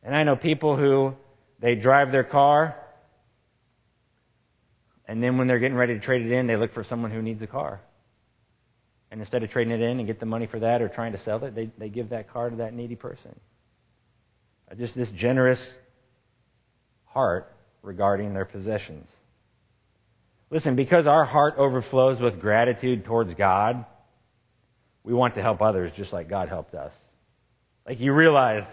And 0.04 0.16
I 0.16 0.24
know 0.24 0.36
people 0.36 0.76
who 0.76 1.16
they 1.60 1.76
drive 1.76 2.12
their 2.12 2.24
car, 2.24 2.76
and 5.08 5.24
then 5.24 5.38
when 5.38 5.48
they're 5.48 5.60
getting 5.60 5.78
ready 5.78 5.94
to 5.94 6.00
trade 6.00 6.26
it 6.26 6.32
in, 6.32 6.48
they 6.48 6.56
look 6.56 6.74
for 6.74 6.84
someone 6.84 7.12
who 7.12 7.22
needs 7.22 7.42
a 7.42 7.48
car. 7.48 7.82
And 9.12 9.22
instead 9.22 9.44
of 9.44 9.50
trading 9.50 9.74
it 9.74 9.82
in 9.82 10.00
and 10.00 10.08
get 10.08 10.20
the 10.20 10.26
money 10.26 10.46
for 10.46 10.60
that 10.60 10.82
or 10.82 10.90
trying 10.90 11.14
to 11.14 11.18
sell 11.18 11.44
it, 11.46 11.56
they, 11.56 11.70
they 11.78 11.90
give 11.90 12.10
that 12.10 12.32
car 12.32 12.50
to 12.50 12.56
that 12.58 12.74
needy 12.74 12.96
person. 12.96 13.34
Just 14.78 14.96
this 14.96 15.12
generous 15.12 15.74
heart 17.06 17.56
regarding 17.82 18.34
their 18.34 18.46
possessions. 18.46 19.08
Listen, 20.50 20.76
because 20.76 21.08
our 21.08 21.26
heart 21.26 21.56
overflows 21.58 22.20
with 22.20 22.40
gratitude 22.40 23.04
towards 23.04 23.34
God, 23.34 23.86
we 25.04 25.14
want 25.14 25.36
to 25.36 25.42
help 25.42 25.62
others 25.62 25.92
just 25.94 26.14
like 26.14 26.30
God 26.30 26.50
helped 26.50 26.76
us. 26.76 26.94
Like 27.86 28.00
you 28.00 28.14
realize 28.14 28.66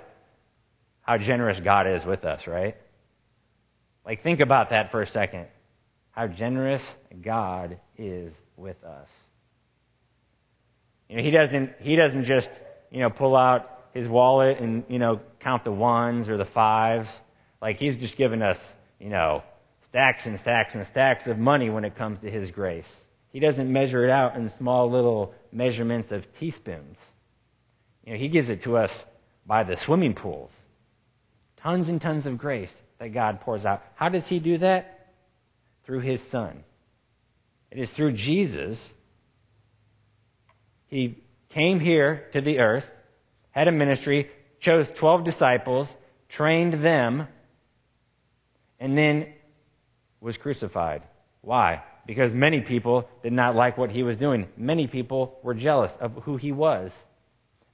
how 1.02 1.18
generous 1.18 1.60
God 1.60 1.86
is 1.86 2.04
with 2.04 2.24
us, 2.24 2.46
right? 2.46 2.76
Like 4.04 4.22
think 4.22 4.40
about 4.40 4.70
that 4.70 4.90
for 4.90 5.02
a 5.02 5.06
second. 5.06 5.46
How 6.10 6.26
generous 6.26 6.96
God 7.20 7.78
is 7.96 8.32
with 8.56 8.82
us. 8.84 9.08
You 11.08 11.16
know, 11.16 11.22
he 11.22 11.30
doesn't 11.30 11.72
he 11.80 11.96
doesn't 11.96 12.24
just, 12.24 12.50
you 12.90 13.00
know, 13.00 13.10
pull 13.10 13.36
out 13.36 13.68
his 13.92 14.08
wallet 14.08 14.58
and, 14.58 14.84
you 14.88 14.98
know, 14.98 15.20
count 15.40 15.64
the 15.64 15.72
ones 15.72 16.28
or 16.28 16.36
the 16.36 16.44
fives. 16.44 17.10
Like 17.60 17.78
he's 17.78 17.96
just 17.96 18.16
given 18.16 18.42
us, 18.42 18.74
you 18.98 19.10
know, 19.10 19.42
stacks 19.92 20.24
and 20.24 20.40
stacks 20.40 20.74
and 20.74 20.86
stacks 20.86 21.26
of 21.26 21.38
money 21.38 21.68
when 21.68 21.84
it 21.84 21.94
comes 21.96 22.18
to 22.20 22.30
his 22.30 22.50
grace. 22.50 22.90
He 23.28 23.40
doesn't 23.40 23.70
measure 23.70 24.02
it 24.04 24.10
out 24.10 24.36
in 24.36 24.48
small 24.48 24.90
little 24.90 25.34
measurements 25.52 26.10
of 26.10 26.26
teaspoons. 26.38 26.96
You 28.02 28.14
know, 28.14 28.18
he 28.18 28.28
gives 28.28 28.48
it 28.48 28.62
to 28.62 28.78
us 28.78 29.04
by 29.44 29.64
the 29.64 29.76
swimming 29.76 30.14
pools. 30.14 30.50
Tons 31.58 31.90
and 31.90 32.00
tons 32.00 32.24
of 32.24 32.38
grace 32.38 32.72
that 33.00 33.10
God 33.10 33.42
pours 33.42 33.66
out. 33.66 33.82
How 33.94 34.08
does 34.08 34.26
he 34.26 34.38
do 34.38 34.56
that? 34.58 35.10
Through 35.84 36.00
his 36.00 36.22
son. 36.22 36.64
It 37.70 37.78
is 37.78 37.90
through 37.90 38.12
Jesus. 38.12 38.90
He 40.86 41.18
came 41.50 41.80
here 41.80 42.28
to 42.32 42.40
the 42.40 42.60
earth, 42.60 42.90
had 43.50 43.68
a 43.68 43.72
ministry, 43.72 44.30
chose 44.58 44.90
12 44.90 45.24
disciples, 45.24 45.86
trained 46.30 46.74
them, 46.82 47.28
and 48.80 48.96
then 48.96 49.34
was 50.22 50.38
crucified. 50.38 51.02
Why? 51.42 51.82
because 52.06 52.34
many 52.34 52.60
people 52.60 53.08
did 53.22 53.32
not 53.32 53.54
like 53.54 53.78
what 53.78 53.90
he 53.90 54.02
was 54.02 54.16
doing. 54.16 54.48
Many 54.56 54.86
people 54.86 55.38
were 55.42 55.54
jealous 55.54 55.92
of 56.00 56.14
who 56.24 56.36
he 56.36 56.52
was. 56.52 56.92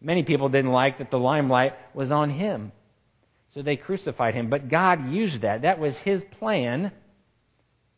Many 0.01 0.23
people 0.23 0.49
didn't 0.49 0.73
like 0.73 0.99
that 0.99 1.11
the 1.11 1.19
limelight 1.19 1.75
was 1.95 2.11
on 2.11 2.31
him. 2.31 2.73
So 3.55 3.63
they 3.63 3.77
crucified 3.77 4.35
him. 4.35 4.51
But 4.51 4.69
God 4.69 5.11
used 5.11 5.41
that. 5.41 5.63
That 5.63 5.79
was 5.79 5.97
his 5.99 6.23
plan 6.39 6.93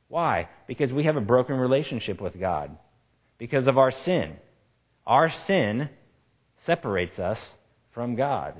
Why? 0.09 0.49
Because 0.66 0.92
we 0.92 1.04
have 1.04 1.16
a 1.16 1.21
broken 1.21 1.57
relationship 1.57 2.21
with 2.21 2.38
God. 2.38 2.76
Because 3.38 3.69
of 3.69 3.78
our 3.78 3.92
sin. 3.92 4.37
Our 5.07 5.28
sin 5.28 5.88
separates 6.64 7.21
us 7.21 7.40
from 7.92 8.16
God. 8.16 8.54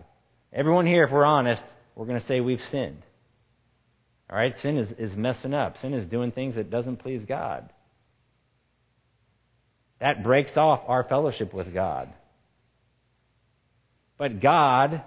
Everyone 0.53 0.87
here, 0.87 1.05
if 1.05 1.11
we're 1.11 1.25
honest, 1.25 1.65
we're 1.97 2.07
going 2.07 2.21
to 2.21 2.25
say 2.25 2.41
we've 2.41 2.63
sinned. 2.63 3.03
All 4.31 4.37
right? 4.37 4.57
Sin 4.59 4.79
is, 4.79 4.93
is 4.93 5.17
messing 5.17 5.55
up. 5.55 5.79
Sin 5.79 5.93
is 5.93 6.05
doing 6.05 6.31
things 6.31 6.55
that 6.55 6.71
doesn't 6.71 6.99
please 6.99 7.25
God. 7.25 7.69
That 9.99 10.23
breaks 10.23 10.57
off 10.57 10.83
our 10.87 11.03
fellowship 11.03 11.53
with 11.53 11.75
God. 11.75 12.13
But 14.17 14.41
God 14.41 15.03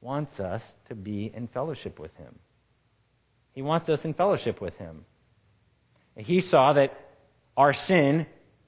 wants 0.00 0.38
us 0.40 0.62
to 0.88 0.94
be 0.94 1.30
in 1.34 1.48
fellowship 1.48 1.98
with 1.98 2.14
Him. 2.16 2.38
He 3.52 3.62
wants 3.62 3.88
us 3.88 4.04
in 4.04 4.14
fellowship 4.14 4.60
with 4.60 4.76
Him. 4.78 5.04
He 6.16 6.40
saw 6.40 6.74
that 6.74 6.98
our 7.56 7.72
sin 7.72 8.26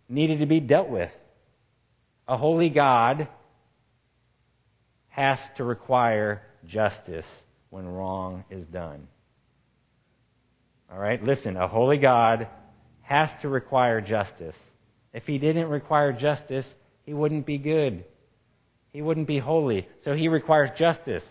needed 0.09 0.41
to 0.41 0.47
be 0.47 0.61
dealt 0.61 0.89
with. 0.89 1.15
A 2.27 2.37
holy 2.37 2.69
God 2.69 3.29
has 5.09 5.41
to 5.57 5.65
require 5.65 6.43
justice 6.67 7.27
when 7.71 7.87
wrong 7.87 8.45
is 8.51 8.65
done. 8.65 9.07
All 10.91 10.99
right, 10.99 11.23
listen, 11.23 11.57
a 11.57 11.69
holy 11.69 11.99
God 11.99 12.49
has 13.03 13.31
to 13.43 13.49
require 13.49 14.01
justice. 14.01 14.57
If 15.13 15.27
he 15.27 15.39
didn't 15.39 15.69
require 15.69 16.13
justice, 16.13 16.75
he 17.05 17.15
wouldn't 17.15 17.47
be 17.47 17.59
good. 17.59 18.05
He 18.93 19.03
wouldn't 19.03 19.27
be 19.27 19.39
holy. 19.39 19.89
So 20.03 20.15
he 20.15 20.29
requires 20.29 20.71
justice. 20.77 21.25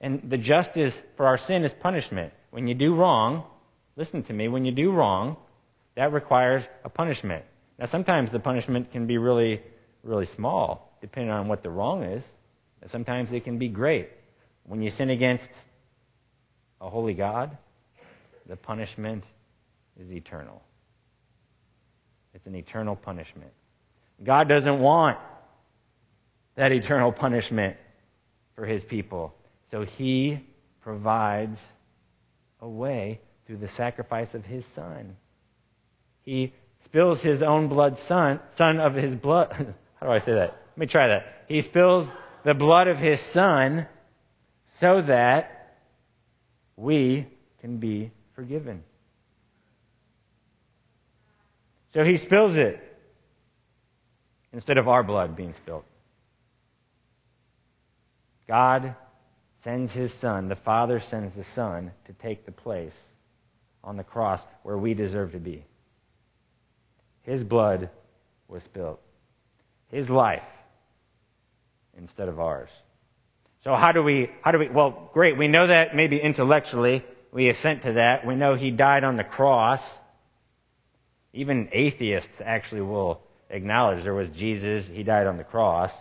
And 0.00 0.28
the 0.28 0.38
justice 0.38 1.00
for 1.16 1.26
our 1.26 1.38
sin 1.38 1.64
is 1.64 1.72
punishment. 1.72 2.32
When 2.50 2.66
you 2.66 2.74
do 2.74 2.94
wrong, 2.94 3.44
listen 3.96 4.22
to 4.24 4.32
me, 4.32 4.48
when 4.48 4.64
you 4.64 4.72
do 4.72 4.90
wrong, 4.90 5.36
that 5.94 6.12
requires 6.12 6.64
a 6.84 6.88
punishment. 6.88 7.44
Now, 7.78 7.86
sometimes 7.86 8.30
the 8.30 8.40
punishment 8.40 8.92
can 8.92 9.06
be 9.06 9.18
really, 9.18 9.62
really 10.02 10.26
small, 10.26 10.96
depending 11.00 11.30
on 11.30 11.48
what 11.48 11.62
the 11.62 11.70
wrong 11.70 12.02
is. 12.02 12.22
Sometimes 12.90 13.30
it 13.32 13.44
can 13.44 13.58
be 13.58 13.68
great. 13.68 14.10
When 14.64 14.82
you 14.82 14.90
sin 14.90 15.10
against 15.10 15.48
a 16.80 16.88
holy 16.88 17.14
God, 17.14 17.56
the 18.48 18.56
punishment 18.56 19.24
is 20.00 20.10
eternal. 20.10 20.62
It's 22.34 22.46
an 22.46 22.54
eternal 22.54 22.96
punishment. 22.96 23.52
God 24.22 24.48
doesn't 24.48 24.78
want 24.78 25.18
that 26.54 26.72
eternal 26.72 27.12
punishment 27.12 27.76
for 28.54 28.66
his 28.66 28.84
people. 28.84 29.34
So 29.70 29.84
he 29.84 30.40
provides 30.80 31.60
a 32.60 32.68
way 32.68 33.20
through 33.46 33.56
the 33.56 33.68
sacrifice 33.68 34.34
of 34.34 34.44
his 34.44 34.64
son. 34.66 35.16
He 36.22 36.52
spills 36.84 37.22
his 37.22 37.42
own 37.42 37.68
blood 37.68 37.98
son, 37.98 38.40
son 38.56 38.80
of 38.80 38.94
his 38.94 39.14
blood. 39.14 39.74
How 40.00 40.06
do 40.06 40.12
I 40.12 40.18
say 40.18 40.32
that? 40.32 40.50
Let 40.70 40.78
me 40.78 40.86
try 40.86 41.08
that. 41.08 41.44
He 41.48 41.60
spills 41.60 42.06
the 42.44 42.54
blood 42.54 42.88
of 42.88 42.98
his 42.98 43.20
son 43.20 43.86
so 44.80 45.02
that 45.02 45.76
we 46.76 47.26
can 47.60 47.76
be 47.76 48.10
forgiven. 48.42 48.82
So 51.94 52.02
he 52.02 52.16
spills 52.16 52.56
it 52.56 52.80
instead 54.52 54.78
of 54.78 54.88
our 54.88 55.04
blood 55.04 55.36
being 55.36 55.54
spilled. 55.54 55.84
God 58.48 58.96
sends 59.62 59.92
his 59.92 60.12
son, 60.12 60.48
the 60.48 60.56
Father 60.56 60.98
sends 60.98 61.36
the 61.36 61.44
Son 61.44 61.92
to 62.06 62.12
take 62.14 62.44
the 62.44 62.50
place 62.50 62.96
on 63.84 63.96
the 63.96 64.02
cross 64.02 64.44
where 64.64 64.76
we 64.76 64.92
deserve 64.92 65.30
to 65.32 65.38
be. 65.38 65.64
His 67.22 67.44
blood 67.44 67.90
was 68.48 68.64
spilled. 68.64 68.98
His 69.92 70.10
life 70.10 70.42
instead 71.96 72.28
of 72.28 72.40
ours. 72.40 72.70
So 73.62 73.76
how 73.76 73.92
do 73.92 74.02
we, 74.02 74.32
how 74.42 74.50
do 74.50 74.58
we, 74.58 74.68
well, 74.68 75.10
great, 75.12 75.38
we 75.38 75.46
know 75.46 75.68
that 75.68 75.94
maybe 75.94 76.20
intellectually, 76.20 77.04
we 77.32 77.48
assent 77.48 77.82
to 77.82 77.94
that. 77.94 78.26
We 78.26 78.36
know 78.36 78.54
he 78.54 78.70
died 78.70 79.04
on 79.04 79.16
the 79.16 79.24
cross. 79.24 79.82
Even 81.32 81.70
atheists 81.72 82.42
actually 82.44 82.82
will 82.82 83.22
acknowledge 83.48 84.04
there 84.04 84.14
was 84.14 84.28
Jesus, 84.28 84.86
he 84.86 85.02
died 85.02 85.26
on 85.26 85.38
the 85.38 85.44
cross. 85.44 85.94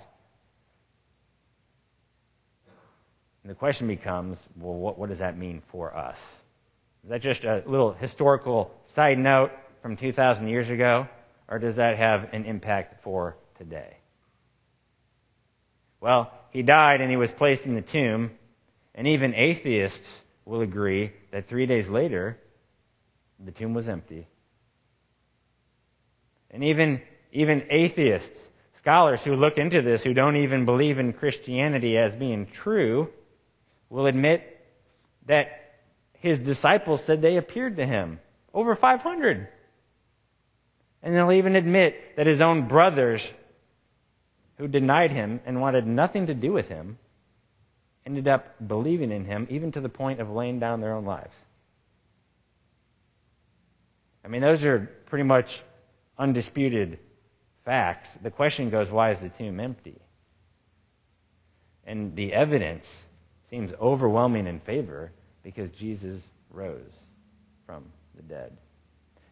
And 3.43 3.49
the 3.49 3.55
question 3.55 3.87
becomes 3.87 4.37
well, 4.57 4.75
what, 4.75 4.99
what 4.99 5.09
does 5.09 5.19
that 5.19 5.37
mean 5.37 5.63
for 5.71 5.95
us? 5.95 6.17
Is 7.03 7.09
that 7.09 7.21
just 7.21 7.45
a 7.45 7.63
little 7.65 7.93
historical 7.93 8.71
side 8.87 9.17
note 9.17 9.51
from 9.81 9.97
2,000 9.97 10.47
years 10.47 10.69
ago, 10.69 11.07
or 11.47 11.57
does 11.57 11.75
that 11.75 11.97
have 11.97 12.33
an 12.33 12.45
impact 12.45 13.03
for 13.03 13.35
today? 13.57 13.97
Well, 15.99 16.31
he 16.51 16.61
died 16.61 17.01
and 17.01 17.09
he 17.09 17.17
was 17.17 17.31
placed 17.31 17.65
in 17.65 17.73
the 17.73 17.81
tomb, 17.81 18.31
and 18.93 19.07
even 19.07 19.33
atheists 19.33 20.05
will 20.45 20.61
agree 20.61 21.11
that 21.31 21.47
three 21.47 21.65
days 21.65 21.87
later, 21.87 22.37
the 23.43 23.51
tomb 23.51 23.73
was 23.73 23.87
empty. 23.87 24.27
And 26.49 26.63
even, 26.63 27.01
even 27.31 27.63
atheists, 27.69 28.39
scholars 28.75 29.23
who 29.23 29.35
look 29.35 29.57
into 29.57 29.81
this, 29.81 30.03
who 30.03 30.13
don't 30.13 30.37
even 30.37 30.65
believe 30.65 30.99
in 30.99 31.13
Christianity 31.13 31.97
as 31.97 32.15
being 32.15 32.47
true, 32.47 33.09
will 33.89 34.07
admit 34.07 34.59
that 35.27 35.75
his 36.13 36.39
disciples 36.39 37.03
said 37.03 37.21
they 37.21 37.37
appeared 37.37 37.77
to 37.77 37.85
him. 37.85 38.19
Over 38.53 38.75
500. 38.75 39.47
And 41.03 41.15
they'll 41.15 41.31
even 41.31 41.55
admit 41.55 42.15
that 42.15 42.27
his 42.27 42.41
own 42.41 42.67
brothers, 42.67 43.33
who 44.57 44.67
denied 44.67 45.11
him 45.11 45.39
and 45.45 45.61
wanted 45.61 45.87
nothing 45.87 46.27
to 46.27 46.33
do 46.33 46.51
with 46.51 46.67
him, 46.67 46.97
ended 48.11 48.27
up 48.27 48.55
believing 48.67 49.09
in 49.09 49.23
him, 49.23 49.47
even 49.49 49.71
to 49.71 49.79
the 49.79 49.87
point 49.87 50.19
of 50.19 50.29
laying 50.29 50.59
down 50.59 50.81
their 50.81 50.93
own 50.93 51.05
lives. 51.05 51.33
I 54.25 54.27
mean, 54.27 54.41
those 54.41 54.65
are 54.65 54.79
pretty 55.05 55.23
much 55.23 55.63
undisputed 56.17 56.99
facts. 57.63 58.09
The 58.21 58.29
question 58.29 58.69
goes, 58.69 58.91
why 58.91 59.11
is 59.11 59.21
the 59.21 59.29
tomb 59.29 59.61
empty? 59.61 59.95
And 61.87 62.13
the 62.13 62.33
evidence 62.33 62.93
seems 63.49 63.71
overwhelming 63.79 64.45
in 64.45 64.59
favor 64.59 65.13
because 65.41 65.71
Jesus 65.71 66.21
rose 66.49 66.91
from 67.65 67.85
the 68.17 68.23
dead. 68.23 68.57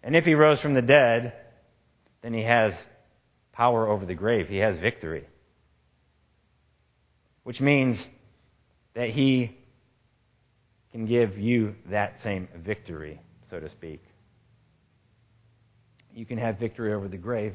And 0.03 0.15
if 0.15 0.25
he 0.25 0.35
rose 0.35 0.61
from 0.61 0.73
the 0.73 0.81
dead, 0.81 1.33
then 2.21 2.33
he 2.33 2.43
has 2.43 2.81
power 3.51 3.89
over 3.89 4.05
the 4.05 4.15
grave. 4.15 4.47
He 4.47 4.59
has 4.59 4.77
victory. 4.77 5.27
Which 7.43 7.59
means 7.59 8.07
that 8.99 9.11
he 9.11 9.55
can 10.91 11.05
give 11.05 11.37
you 11.37 11.73
that 11.85 12.21
same 12.21 12.49
victory, 12.53 13.17
so 13.49 13.57
to 13.57 13.69
speak. 13.69 14.03
You 16.13 16.25
can 16.25 16.37
have 16.37 16.59
victory 16.59 16.91
over 16.91 17.07
the 17.07 17.15
grave, 17.15 17.53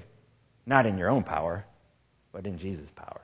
not 0.65 0.87
in 0.87 0.97
your 0.97 1.11
own 1.11 1.23
power, 1.23 1.67
but 2.33 2.47
in 2.47 2.57
Jesus' 2.57 2.89
power. 2.97 3.21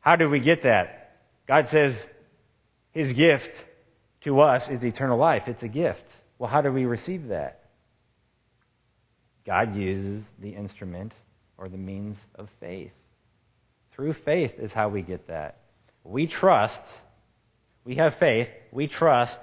How 0.00 0.16
do 0.16 0.28
we 0.28 0.40
get 0.40 0.64
that? 0.64 1.20
God 1.46 1.68
says 1.68 1.96
his 2.90 3.12
gift 3.12 3.64
to 4.22 4.40
us 4.40 4.68
is 4.68 4.84
eternal 4.84 5.18
life. 5.18 5.46
It's 5.46 5.62
a 5.62 5.68
gift. 5.68 6.10
Well, 6.36 6.50
how 6.50 6.62
do 6.62 6.72
we 6.72 6.84
receive 6.84 7.28
that? 7.28 7.60
God 9.46 9.76
uses 9.76 10.24
the 10.40 10.50
instrument 10.50 11.12
or 11.58 11.68
the 11.68 11.78
means 11.78 12.18
of 12.34 12.48
faith. 12.58 12.90
Through 13.92 14.14
faith 14.14 14.58
is 14.58 14.72
how 14.72 14.88
we 14.88 15.02
get 15.02 15.28
that. 15.28 15.61
We 16.04 16.26
trust, 16.26 16.80
we 17.84 17.96
have 17.96 18.14
faith, 18.14 18.48
we 18.70 18.86
trust 18.86 19.40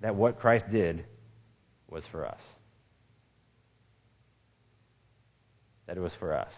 that 0.00 0.14
what 0.14 0.38
Christ 0.38 0.70
did 0.70 1.04
was 1.88 2.06
for 2.06 2.26
us. 2.26 2.40
That 5.86 5.96
it 5.96 6.00
was 6.00 6.14
for 6.14 6.34
us. 6.34 6.52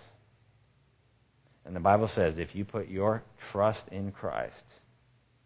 And 1.64 1.76
the 1.76 1.80
Bible 1.80 2.08
says 2.08 2.38
if 2.38 2.54
you 2.54 2.64
put 2.64 2.88
your 2.88 3.22
trust 3.50 3.86
in 3.92 4.10
Christ, 4.10 4.64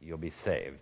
you'll 0.00 0.18
be 0.18 0.32
saved. 0.44 0.78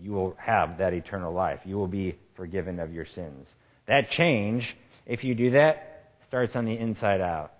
You 0.00 0.12
will 0.12 0.34
have 0.38 0.78
that 0.78 0.94
eternal 0.94 1.32
life. 1.32 1.60
You 1.66 1.76
will 1.76 1.88
be 1.88 2.16
forgiven 2.34 2.80
of 2.80 2.92
your 2.92 3.04
sins. 3.04 3.46
That 3.86 4.10
change, 4.10 4.76
if 5.04 5.24
you 5.24 5.34
do 5.34 5.50
that, 5.50 6.14
starts 6.26 6.56
on 6.56 6.64
the 6.64 6.78
inside 6.78 7.20
out. 7.20 7.52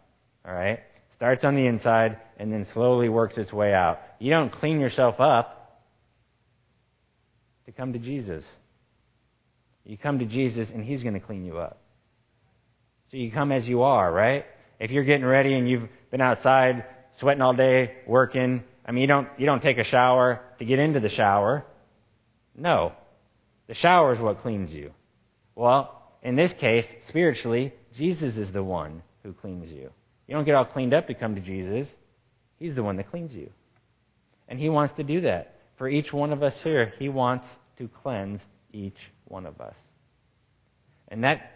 All 0.46 0.54
right? 0.54 0.80
Starts 1.20 1.44
on 1.44 1.54
the 1.54 1.66
inside 1.66 2.16
and 2.38 2.50
then 2.50 2.64
slowly 2.64 3.10
works 3.10 3.36
its 3.36 3.52
way 3.52 3.74
out. 3.74 4.00
You 4.18 4.30
don't 4.30 4.50
clean 4.50 4.80
yourself 4.80 5.20
up 5.20 5.84
to 7.66 7.72
come 7.72 7.92
to 7.92 7.98
Jesus. 7.98 8.42
You 9.84 9.98
come 9.98 10.20
to 10.20 10.24
Jesus 10.24 10.70
and 10.70 10.82
He's 10.82 11.02
going 11.02 11.12
to 11.12 11.20
clean 11.20 11.44
you 11.44 11.58
up. 11.58 11.76
So 13.10 13.18
you 13.18 13.30
come 13.30 13.52
as 13.52 13.68
you 13.68 13.82
are, 13.82 14.10
right? 14.10 14.46
If 14.78 14.92
you're 14.92 15.04
getting 15.04 15.26
ready 15.26 15.52
and 15.52 15.68
you've 15.68 15.90
been 16.10 16.22
outside 16.22 16.86
sweating 17.16 17.42
all 17.42 17.52
day, 17.52 17.96
working, 18.06 18.64
I 18.86 18.92
mean, 18.92 19.02
you 19.02 19.06
don't, 19.06 19.28
you 19.36 19.44
don't 19.44 19.60
take 19.60 19.76
a 19.76 19.84
shower 19.84 20.40
to 20.58 20.64
get 20.64 20.78
into 20.78 21.00
the 21.00 21.10
shower. 21.10 21.66
No. 22.56 22.94
The 23.66 23.74
shower 23.74 24.14
is 24.14 24.18
what 24.18 24.40
cleans 24.40 24.74
you. 24.74 24.94
Well, 25.54 26.02
in 26.22 26.34
this 26.34 26.54
case, 26.54 26.90
spiritually, 27.08 27.74
Jesus 27.94 28.38
is 28.38 28.52
the 28.52 28.64
one 28.64 29.02
who 29.22 29.34
cleans 29.34 29.70
you. 29.70 29.90
You 30.30 30.36
don't 30.36 30.44
get 30.44 30.54
all 30.54 30.64
cleaned 30.64 30.94
up 30.94 31.08
to 31.08 31.14
come 31.14 31.34
to 31.34 31.40
Jesus. 31.40 31.88
He's 32.60 32.76
the 32.76 32.84
one 32.84 32.96
that 32.98 33.10
cleans 33.10 33.34
you. 33.34 33.50
And 34.46 34.60
He 34.60 34.68
wants 34.68 34.94
to 34.94 35.02
do 35.02 35.22
that. 35.22 35.56
For 35.74 35.88
each 35.88 36.12
one 36.12 36.32
of 36.32 36.44
us 36.44 36.56
here, 36.62 36.92
He 37.00 37.08
wants 37.08 37.48
to 37.78 37.88
cleanse 37.88 38.40
each 38.72 38.98
one 39.24 39.44
of 39.44 39.60
us. 39.60 39.74
And 41.08 41.24
that 41.24 41.50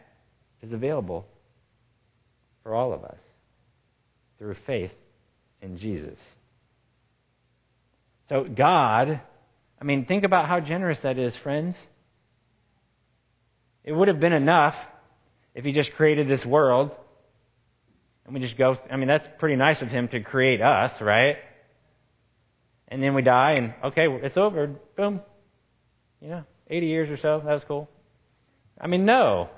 is 0.60 0.72
available 0.72 1.24
for 2.64 2.74
all 2.74 2.92
of 2.92 3.04
us 3.04 3.18
through 4.38 4.54
faith 4.54 4.92
in 5.62 5.78
Jesus. 5.78 6.18
So, 8.28 8.42
God, 8.42 9.20
I 9.80 9.84
mean, 9.84 10.04
think 10.04 10.24
about 10.24 10.48
how 10.48 10.58
generous 10.58 10.98
that 11.02 11.16
is, 11.16 11.36
friends. 11.36 11.76
It 13.84 13.92
would 13.92 14.08
have 14.08 14.18
been 14.18 14.32
enough 14.32 14.84
if 15.54 15.64
He 15.64 15.70
just 15.70 15.92
created 15.92 16.26
this 16.26 16.44
world 16.44 16.90
and 18.24 18.34
we 18.34 18.40
just 18.40 18.56
go, 18.56 18.78
I 18.90 18.96
mean, 18.96 19.08
that's 19.08 19.28
pretty 19.38 19.56
nice 19.56 19.82
of 19.82 19.90
Him 19.90 20.08
to 20.08 20.20
create 20.20 20.60
us, 20.60 21.00
right? 21.00 21.38
And 22.88 23.02
then 23.02 23.14
we 23.14 23.22
die 23.22 23.52
and, 23.52 23.74
okay, 23.84 24.08
it's 24.08 24.36
over. 24.36 24.68
Boom. 24.96 25.20
You 26.20 26.28
know, 26.28 26.44
80 26.68 26.86
years 26.86 27.10
or 27.10 27.16
so. 27.16 27.42
That 27.44 27.52
was 27.52 27.64
cool. 27.64 27.88
I 28.80 28.86
mean, 28.86 29.04
no. 29.04 29.50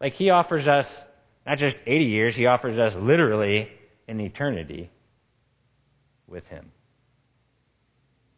Like, 0.00 0.14
He 0.14 0.30
offers 0.30 0.66
us 0.66 1.04
not 1.46 1.58
just 1.58 1.76
80 1.86 2.04
years, 2.06 2.36
He 2.36 2.46
offers 2.46 2.78
us 2.78 2.94
literally 2.94 3.70
an 4.08 4.20
eternity 4.20 4.90
with 6.26 6.46
Him. 6.48 6.70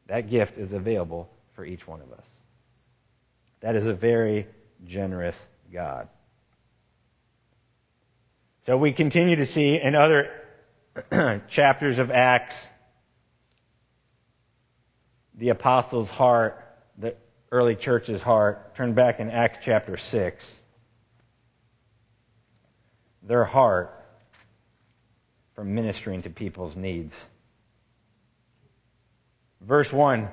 That 0.07 0.31
gift 0.31 0.59
is 0.59 0.73
available 0.73 1.29
for 1.55 1.65
each 1.65 1.87
one 1.87 2.01
of 2.01 2.13
us. 2.13 2.25
That 3.61 3.77
is 3.77 3.87
a 3.87 3.93
very 3.93 4.47
generous 4.87 5.37
God. 5.73 6.09
So 8.69 8.77
we 8.77 8.93
continue 8.93 9.37
to 9.37 9.47
see 9.47 9.81
in 9.81 9.95
other 9.95 10.31
chapters 11.49 11.99
of 11.99 12.11
Acts 12.11 12.69
the 15.35 15.49
apostles' 15.49 16.11
heart, 16.11 16.63
the 16.99 17.17
early 17.51 17.77
church's 17.77 18.21
heart. 18.21 18.75
Turn 18.75 18.93
back 18.93 19.21
in 19.21 19.31
Acts 19.31 19.61
chapter 19.63 19.97
6. 19.97 20.59
Their 23.23 23.45
heart 23.45 24.05
for 25.55 25.65
ministering 25.65 26.21
to 26.25 26.29
people's 26.29 26.77
needs. 26.77 27.15
Verse 29.63 29.91
1 29.91 30.29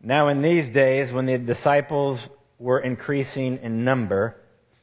Now, 0.00 0.28
in 0.28 0.42
these 0.42 0.68
days, 0.68 1.10
when 1.10 1.26
the 1.26 1.38
disciples 1.38 2.20
were 2.60 2.78
increasing 2.78 3.58
in 3.60 3.82
number, 3.82 4.36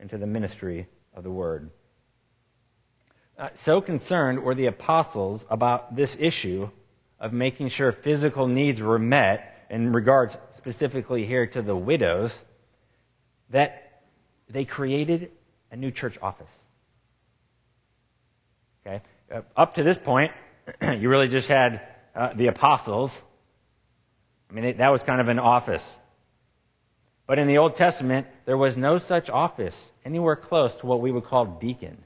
and 0.00 0.10
to 0.10 0.18
the 0.18 0.26
ministry 0.26 0.88
of 1.14 1.24
the 1.24 1.30
word. 1.30 1.70
Uh, 3.38 3.48
so 3.54 3.80
concerned 3.80 4.42
were 4.42 4.54
the 4.54 4.66
apostles 4.66 5.44
about 5.50 5.94
this 5.94 6.16
issue 6.18 6.70
of 7.20 7.32
making 7.32 7.68
sure 7.68 7.92
physical 7.92 8.46
needs 8.46 8.80
were 8.80 8.98
met 8.98 9.66
in 9.70 9.92
regards 9.92 10.36
specifically 10.56 11.26
here 11.26 11.46
to 11.46 11.62
the 11.62 11.76
widows 11.76 12.38
that 13.50 14.02
they 14.48 14.64
created 14.64 15.30
a 15.70 15.76
new 15.76 15.90
church 15.90 16.18
office. 16.22 16.50
Okay? 18.86 19.02
Uh, 19.32 19.42
up 19.56 19.74
to 19.74 19.82
this 19.82 19.98
point, 19.98 20.32
you 20.82 21.08
really 21.08 21.28
just 21.28 21.48
had 21.48 21.82
uh, 22.14 22.32
the 22.34 22.46
apostles. 22.46 23.12
I 24.50 24.54
mean, 24.54 24.64
it, 24.64 24.78
that 24.78 24.90
was 24.90 25.02
kind 25.02 25.20
of 25.20 25.28
an 25.28 25.38
office. 25.38 25.96
But 27.26 27.40
in 27.40 27.48
the 27.48 27.58
Old 27.58 27.74
Testament, 27.74 28.26
there 28.44 28.56
was 28.56 28.76
no 28.76 28.98
such 28.98 29.28
office 29.28 29.90
anywhere 30.04 30.36
close 30.36 30.74
to 30.76 30.86
what 30.86 31.00
we 31.00 31.10
would 31.10 31.24
call 31.24 31.44
deacon. 31.44 32.04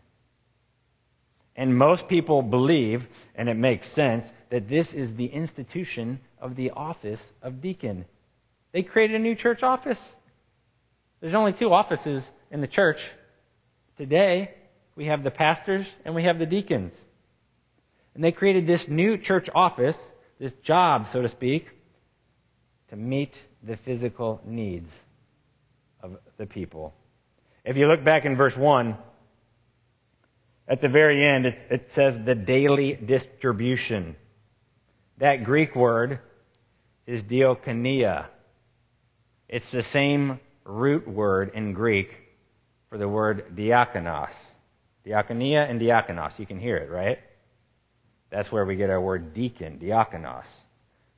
And 1.55 1.77
most 1.77 2.09
people 2.09 2.41
believe, 2.41 3.07
and 3.35 3.49
it 3.49 3.57
makes 3.57 3.89
sense, 3.89 4.33
that 4.49 4.69
this 4.69 4.95
is 4.95 5.15
the 5.15 5.27
institution 5.27 6.21
of 6.41 6.57
the 6.57 6.71
office 6.71 7.21
of 7.43 7.61
deacon. 7.61 8.07
They 8.73 8.83
created 8.83 9.17
a 9.17 9.23
new 9.23 9.35
church 9.35 9.63
office. 9.63 10.01
There's 11.21 11.35
only 11.35 11.53
two 11.53 11.73
offices 11.73 12.29
in 12.51 12.63
the 12.63 12.67
church. 12.67 13.11
Today, 13.99 14.55
we 14.97 15.05
have 15.07 15.23
the 15.23 15.31
pastors 15.31 15.87
and 16.07 16.15
we 16.15 16.23
have 16.23 16.39
the 16.39 16.47
deacons. 16.47 17.05
And 18.15 18.25
they 18.25 18.33
created 18.33 18.67
this 18.67 18.89
new 18.89 19.19
church 19.19 19.51
office, 19.55 19.99
this 20.39 20.53
job, 20.63 21.09
so 21.09 21.21
to 21.21 21.29
speak, 21.29 21.69
to 22.89 22.97
meet 22.97 23.37
the 23.63 23.77
physical 23.77 24.41
needs 24.47 24.91
of 26.03 26.17
the 26.37 26.47
people. 26.47 26.95
If 27.65 27.77
you 27.77 27.87
look 27.87 28.03
back 28.03 28.25
in 28.25 28.37
verse 28.37 28.57
1, 28.57 28.97
at 30.67 30.81
the 30.81 30.89
very 30.89 31.27
end, 31.27 31.47
it, 31.47 31.59
it 31.69 31.93
says 31.93 32.19
the 32.25 32.35
daily 32.35 32.95
distribution. 32.95 34.17
That 35.19 35.45
Greek 35.45 35.75
word 35.75 36.21
is 37.07 37.23
diakonia. 37.23 38.27
It's 39.49 39.71
the 39.71 39.83
same 39.83 40.39
root 40.65 41.09
word 41.09 41.53
in 41.55 41.73
Greek 41.73 42.17
for 42.89 42.99
the 42.99 43.09
word 43.09 43.57
diakonos. 43.57 44.33
Diakonia 45.05 45.69
and 45.69 45.81
diakonos. 45.81 46.39
You 46.39 46.47
can 46.47 46.59
hear 46.59 46.77
it, 46.77 46.91
right? 46.91 47.19
That's 48.31 48.53
where 48.53 48.65
we 48.65 48.77
get 48.77 48.91
our 48.91 49.01
word 49.01 49.35
deacon, 49.35 49.79
diakonos. 49.79 50.45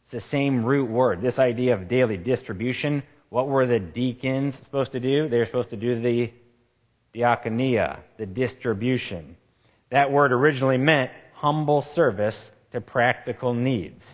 It's 0.05 0.13
the 0.13 0.21
same 0.21 0.65
root 0.65 0.89
word. 0.89 1.21
This 1.21 1.39
idea 1.39 1.75
of 1.75 1.89
daily 1.89 2.17
distribution 2.17 3.03
what 3.33 3.49
were 3.49 3.65
the 3.65 3.81
deacons 3.81 4.57
supposed 4.57 4.93
to 4.93 5.01
do? 5.01 5.27
They 5.27 5.39
were 5.39 5.47
supposed 5.47 5.71
to 5.71 5.77
do 5.79 5.99
the 5.99 6.31
diakonia, 7.15 8.01
the 8.19 8.27
distribution. 8.27 9.39
That 9.89 10.13
word 10.13 10.33
originally 10.33 10.77
meant 10.77 11.11
humble 11.33 11.81
service 11.81 12.53
to 12.73 12.83
practical 12.83 13.55
needs. 13.55 14.05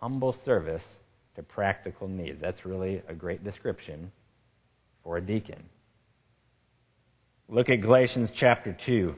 Humble 0.00 0.32
service 0.32 0.84
to 1.36 1.44
practical 1.44 2.08
needs. 2.08 2.40
That's 2.40 2.66
really 2.66 3.02
a 3.06 3.14
great 3.14 3.44
description 3.44 4.10
for 5.04 5.18
a 5.18 5.20
deacon. 5.20 5.62
Look 7.48 7.70
at 7.70 7.76
Galatians 7.76 8.32
chapter 8.32 8.72
2, 8.72 9.14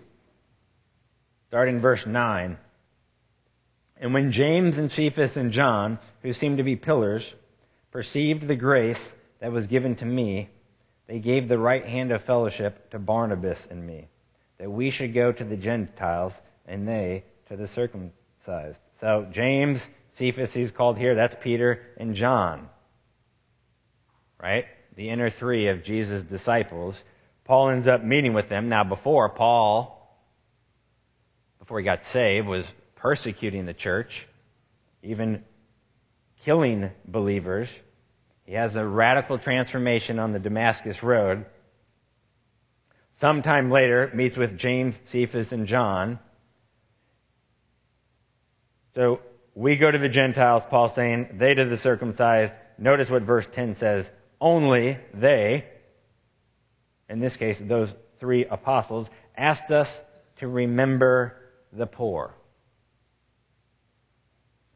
starting 1.49 1.81
verse 1.81 2.05
9. 2.05 2.59
And 3.96 4.12
when 4.12 4.31
James 4.31 4.77
and 4.77 4.92
Cephas 4.92 5.38
and 5.38 5.53
John, 5.53 5.99
who 6.20 6.35
seemed 6.35 6.59
to 6.59 6.64
be 6.64 6.77
pillars, 6.77 7.35
perceived 7.96 8.46
the 8.46 8.54
grace 8.54 9.11
that 9.40 9.50
was 9.50 9.68
given 9.68 9.96
to 9.96 10.04
me, 10.04 10.50
they 11.06 11.18
gave 11.18 11.48
the 11.48 11.59
right 11.59 11.87
hand 11.87 12.12
of 12.12 12.22
fellowship 12.22 12.90
to 12.90 12.98
Barnabas 12.98 13.59
and 13.70 13.87
me, 13.87 14.06
that 14.59 14.70
we 14.70 14.90
should 14.90 15.14
go 15.14 15.32
to 15.32 15.42
the 15.42 15.56
Gentiles 15.56 16.38
and 16.66 16.87
they 16.87 17.24
to 17.48 17.56
the 17.56 17.66
circumcised. 17.66 18.78
So 19.00 19.26
James, 19.32 19.80
Cephas, 20.16 20.52
he's 20.52 20.70
called 20.70 20.98
here, 20.98 21.14
that's 21.14 21.37
Peter 21.40 21.80
and 21.96 22.14
John. 22.14 22.68
Right? 24.38 24.66
The 24.94 25.09
inner 25.09 25.30
three 25.30 25.68
of 25.68 25.82
Jesus' 25.82 26.22
disciples. 26.22 27.02
Paul 27.44 27.70
ends 27.70 27.88
up 27.88 28.04
meeting 28.04 28.35
with 28.35 28.50
them. 28.50 28.68
Now, 28.68 28.85
before 28.85 29.30
Paul, 29.30 30.20
before 31.61 31.78
he 31.78 31.85
got 31.87 32.04
saved, 32.04 32.46
was 32.46 32.66
persecuting 32.96 33.64
the 33.64 33.72
church, 33.72 34.28
even 35.02 35.42
killing 36.42 36.90
believers. 37.06 37.70
He 38.46 38.54
has 38.54 38.76
a 38.76 38.87
radical 38.87 39.38
transformation 39.38 40.20
on 40.20 40.32
the 40.32 40.38
Damascus 40.38 41.02
Road. 41.02 41.44
Sometime 43.18 43.70
later, 43.70 44.11
meets 44.14 44.37
with 44.37 44.56
James, 44.56 44.98
Cephas, 45.06 45.50
and 45.50 45.66
John. 45.66 46.20
So 48.94 49.20
we 49.54 49.76
go 49.76 49.90
to 49.90 49.98
the 49.98 50.09
Gentiles, 50.09 50.62
Paul 50.70 50.88
saying, 50.88 51.30
they 51.38 51.54
to 51.54 51.64
the 51.64 51.76
circumcised. 51.76 52.52
Notice 52.78 53.11
what 53.11 53.22
verse 53.22 53.48
10 53.50 53.74
says 53.74 54.11
only 54.40 54.98
they, 55.12 55.64
in 57.09 57.20
this 57.20 57.37
case, 57.37 57.59
those 57.61 57.94
three 58.20 58.44
apostles, 58.44 59.11
asked 59.37 59.70
us 59.70 60.00
to 60.37 60.46
remember 60.46 61.37
the 61.72 61.87
poor. 61.87 62.35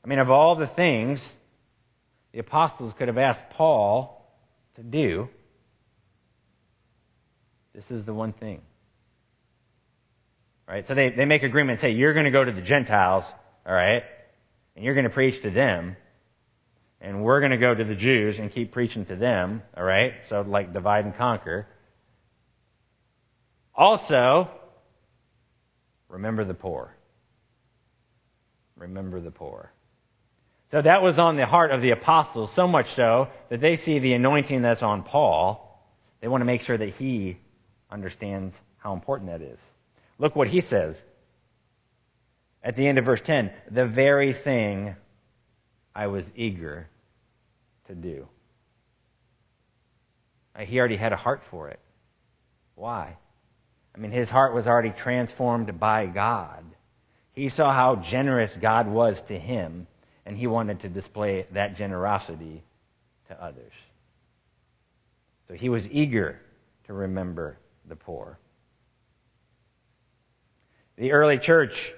I 0.05 0.09
mean, 0.09 0.19
of 0.19 0.31
all 0.31 0.57
the 0.57 0.67
things 0.67 1.29
the 2.33 2.39
apostles 2.39 2.93
could 2.95 3.09
have 3.09 3.19
asked 3.19 3.51
Paul 3.51 4.17
to 4.77 4.83
do, 4.83 5.29
this 7.75 7.91
is 7.91 8.05
the 8.05 8.15
one 8.15 8.33
thing. 8.33 8.63
Right? 10.69 10.87
So 10.87 10.95
they, 10.95 11.11
they 11.11 11.25
make 11.25 11.43
agreements, 11.43 11.83
hey, 11.83 11.91
you're 11.91 12.13
going 12.13 12.27
to 12.27 12.31
go 12.31 12.45
to 12.45 12.53
the 12.53 12.63
Gentiles, 12.63 13.25
all 13.67 13.75
right? 13.75 14.05
And 14.77 14.85
you're 14.85 14.95
going 14.95 15.05
to 15.05 15.11
preach 15.11 15.43
to 15.43 15.51
them. 15.51 15.97
And 17.01 17.25
we're 17.25 17.41
going 17.41 17.51
to 17.51 17.57
go 17.57 17.75
to 17.75 17.83
the 17.83 17.95
Jews 17.95 18.39
and 18.39 18.53
keep 18.53 18.73
preaching 18.73 19.07
to 19.07 19.17
them, 19.17 19.63
all 19.77 19.83
right? 19.83 20.15
So 20.29 20.43
like 20.43 20.73
divide 20.73 21.07
and 21.07 21.17
conquer. 21.17 21.67
Also, 23.75 24.51
remember 26.09 26.45
the 26.45 26.55
poor. 26.55 26.95
Remember 28.77 29.21
the 29.21 29.31
poor. 29.31 29.73
So 30.71 30.83
that 30.83 31.03
was 31.03 31.19
on 31.19 31.37
the 31.37 31.47
heart 31.47 31.73
of 31.73 31.83
the 31.83 31.91
apostles, 31.91 32.53
so 32.55 32.69
much 32.69 32.93
so 32.93 33.29
that 33.49 33.61
they 33.61 33.75
see 33.77 33.99
the 33.99 34.13
anointing 34.13 34.63
that's 34.63 34.83
on 34.83 35.03
Paul. 35.03 35.67
They 36.21 36.29
want 36.29 36.43
to 36.43 36.47
make 36.47 36.63
sure 36.63 36.77
that 36.77 36.91
he 36.91 37.39
understands 37.91 38.55
how 38.79 38.93
important 38.93 39.31
that 39.31 39.43
is. 39.43 39.59
Look 40.19 40.37
what 40.37 40.49
he 40.49 40.61
says 40.61 41.03
at 42.63 42.77
the 42.77 42.87
end 42.87 42.99
of 42.99 43.05
verse 43.05 43.21
10 43.21 43.51
the 43.71 43.87
very 43.87 44.33
thing 44.33 44.95
I 45.95 46.07
was 46.07 46.25
eager 46.37 46.89
to 47.89 47.95
do. 47.95 48.29
Uh, 50.55 50.61
he 50.61 50.79
already 50.79 50.97
had 50.97 51.13
a 51.13 51.17
heart 51.17 51.43
for 51.51 51.69
it. 51.69 51.81
Why? 52.75 53.17
I 53.95 53.99
mean, 53.99 54.13
his 54.13 54.31
heart 54.31 54.55
was 54.55 54.69
already 54.69 54.91
transformed 54.91 55.81
by 55.81 56.07
God. 56.07 56.65
He 57.33 57.49
saw 57.49 57.73
how 57.73 57.97
generous 57.97 58.57
God 58.57 58.87
was 58.87 59.21
to 59.23 59.39
him, 59.39 59.87
and 60.31 60.39
he 60.39 60.47
wanted 60.47 60.79
to 60.79 60.89
display 60.89 61.45
that 61.51 61.75
generosity 61.75 62.63
to 63.27 63.43
others. 63.43 63.73
So 65.49 65.55
he 65.55 65.69
was 65.69 65.89
eager 65.89 66.41
to 66.87 66.93
remember 66.93 67.59
the 67.89 67.97
poor. 67.97 68.39
The 70.95 71.11
early 71.11 71.37
church 71.37 71.93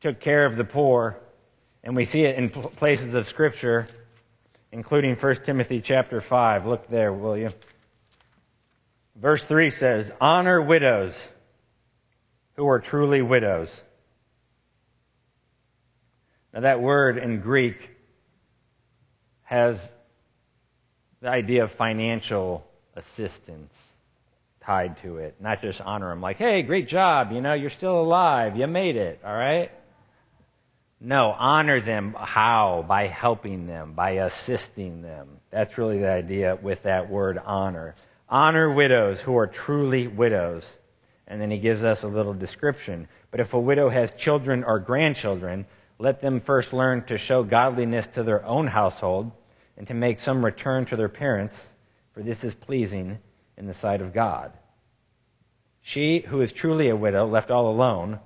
took 0.00 0.18
care 0.18 0.46
of 0.46 0.56
the 0.56 0.64
poor, 0.64 1.18
and 1.82 1.94
we 1.94 2.06
see 2.06 2.24
it 2.24 2.38
in 2.38 2.48
places 2.48 3.12
of 3.12 3.28
Scripture, 3.28 3.86
including 4.72 5.14
1 5.14 5.34
Timothy 5.44 5.82
chapter 5.82 6.22
5. 6.22 6.64
Look 6.64 6.88
there, 6.88 7.12
will 7.12 7.36
you? 7.36 7.50
Verse 9.14 9.44
3 9.44 9.68
says, 9.68 10.10
Honor 10.22 10.62
widows 10.62 11.12
who 12.54 12.66
are 12.66 12.80
truly 12.80 13.20
widows. 13.20 13.82
Now, 16.54 16.60
that 16.60 16.80
word 16.80 17.18
in 17.18 17.40
Greek 17.40 17.90
has 19.42 19.82
the 21.20 21.28
idea 21.28 21.64
of 21.64 21.72
financial 21.72 22.64
assistance 22.94 23.74
tied 24.60 24.96
to 25.02 25.18
it, 25.18 25.34
not 25.40 25.60
just 25.60 25.80
honor 25.80 26.10
them 26.10 26.20
like, 26.20 26.36
hey, 26.36 26.62
great 26.62 26.86
job, 26.86 27.32
you 27.32 27.40
know, 27.40 27.54
you're 27.54 27.70
still 27.70 28.00
alive, 28.00 28.56
you 28.56 28.68
made 28.68 28.94
it, 28.94 29.20
all 29.24 29.34
right? 29.34 29.72
No, 31.00 31.34
honor 31.36 31.80
them 31.80 32.14
how? 32.16 32.84
By 32.86 33.08
helping 33.08 33.66
them, 33.66 33.94
by 33.94 34.10
assisting 34.10 35.02
them. 35.02 35.28
That's 35.50 35.76
really 35.76 35.98
the 35.98 36.10
idea 36.10 36.56
with 36.62 36.84
that 36.84 37.10
word 37.10 37.36
honor. 37.44 37.96
Honor 38.28 38.70
widows 38.70 39.20
who 39.20 39.36
are 39.36 39.48
truly 39.48 40.06
widows. 40.06 40.64
And 41.26 41.40
then 41.40 41.50
he 41.50 41.58
gives 41.58 41.82
us 41.82 42.04
a 42.04 42.08
little 42.08 42.32
description. 42.32 43.08
But 43.30 43.40
if 43.40 43.54
a 43.54 43.60
widow 43.60 43.88
has 43.88 44.12
children 44.12 44.62
or 44.62 44.78
grandchildren, 44.78 45.66
let 45.98 46.20
them 46.20 46.40
first 46.40 46.72
learn 46.72 47.04
to 47.04 47.18
show 47.18 47.42
godliness 47.42 48.06
to 48.08 48.22
their 48.22 48.44
own 48.44 48.66
household 48.66 49.30
and 49.76 49.86
to 49.88 49.94
make 49.94 50.18
some 50.18 50.44
return 50.44 50.86
to 50.86 50.96
their 50.96 51.08
parents, 51.08 51.60
for 52.12 52.22
this 52.22 52.44
is 52.44 52.54
pleasing 52.54 53.18
in 53.56 53.66
the 53.66 53.74
sight 53.74 54.00
of 54.00 54.12
God. 54.12 54.52
She 55.82 56.20
who 56.20 56.40
is 56.40 56.52
truly 56.52 56.88
a 56.88 56.96
widow, 56.96 57.26
left 57.26 57.50
all 57.50 57.70
alone, 57.70 58.18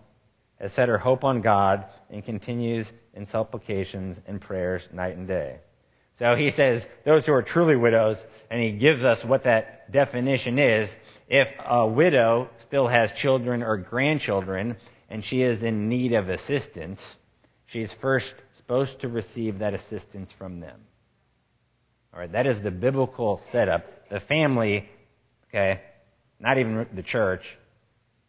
has 0.61 0.72
set 0.72 0.88
her 0.88 0.98
hope 0.98 1.24
on 1.24 1.40
God 1.40 1.87
and 2.11 2.24
continues 2.24 2.90
in 3.14 3.26
supplications 3.26 4.18
and 4.26 4.40
prayers 4.40 4.88
night 4.92 5.16
and 5.16 5.26
day. 5.26 5.59
So 6.18 6.35
he 6.35 6.50
says, 6.50 6.87
those 7.04 7.26
who 7.26 7.33
are 7.35 7.42
truly 7.42 7.76
widows, 7.76 8.24
and 8.50 8.61
he 8.61 8.72
gives 8.72 9.04
us 9.04 9.24
what 9.24 9.44
that 9.44 9.92
definition 9.92 10.59
is. 10.59 10.94
If 11.28 11.52
a 11.64 11.87
widow 11.87 12.50
still 12.61 12.88
has 12.88 13.12
children 13.12 13.62
or 13.62 13.76
grandchildren, 13.76 14.76
and 15.09 15.24
she 15.24 15.42
is 15.42 15.62
in 15.62 15.88
need 15.88 16.12
of 16.12 16.28
assistance, 16.28 17.00
she's 17.68 17.92
first 17.92 18.35
supposed 18.57 19.00
to 19.00 19.09
receive 19.09 19.61
that 19.61 19.74
assistance 19.74 20.33
from 20.33 20.61
them. 20.61 20.81
All 22.12 22.20
right, 22.20 22.33
that 22.33 22.46
is 22.46 22.61
the 22.61 22.70
biblical 22.70 23.40
setup. 23.52 24.09
The 24.09 24.20
family, 24.20 24.88
okay, 25.48 25.81
not 26.40 26.59
even 26.59 26.87
the 26.92 27.02
church, 27.02 27.57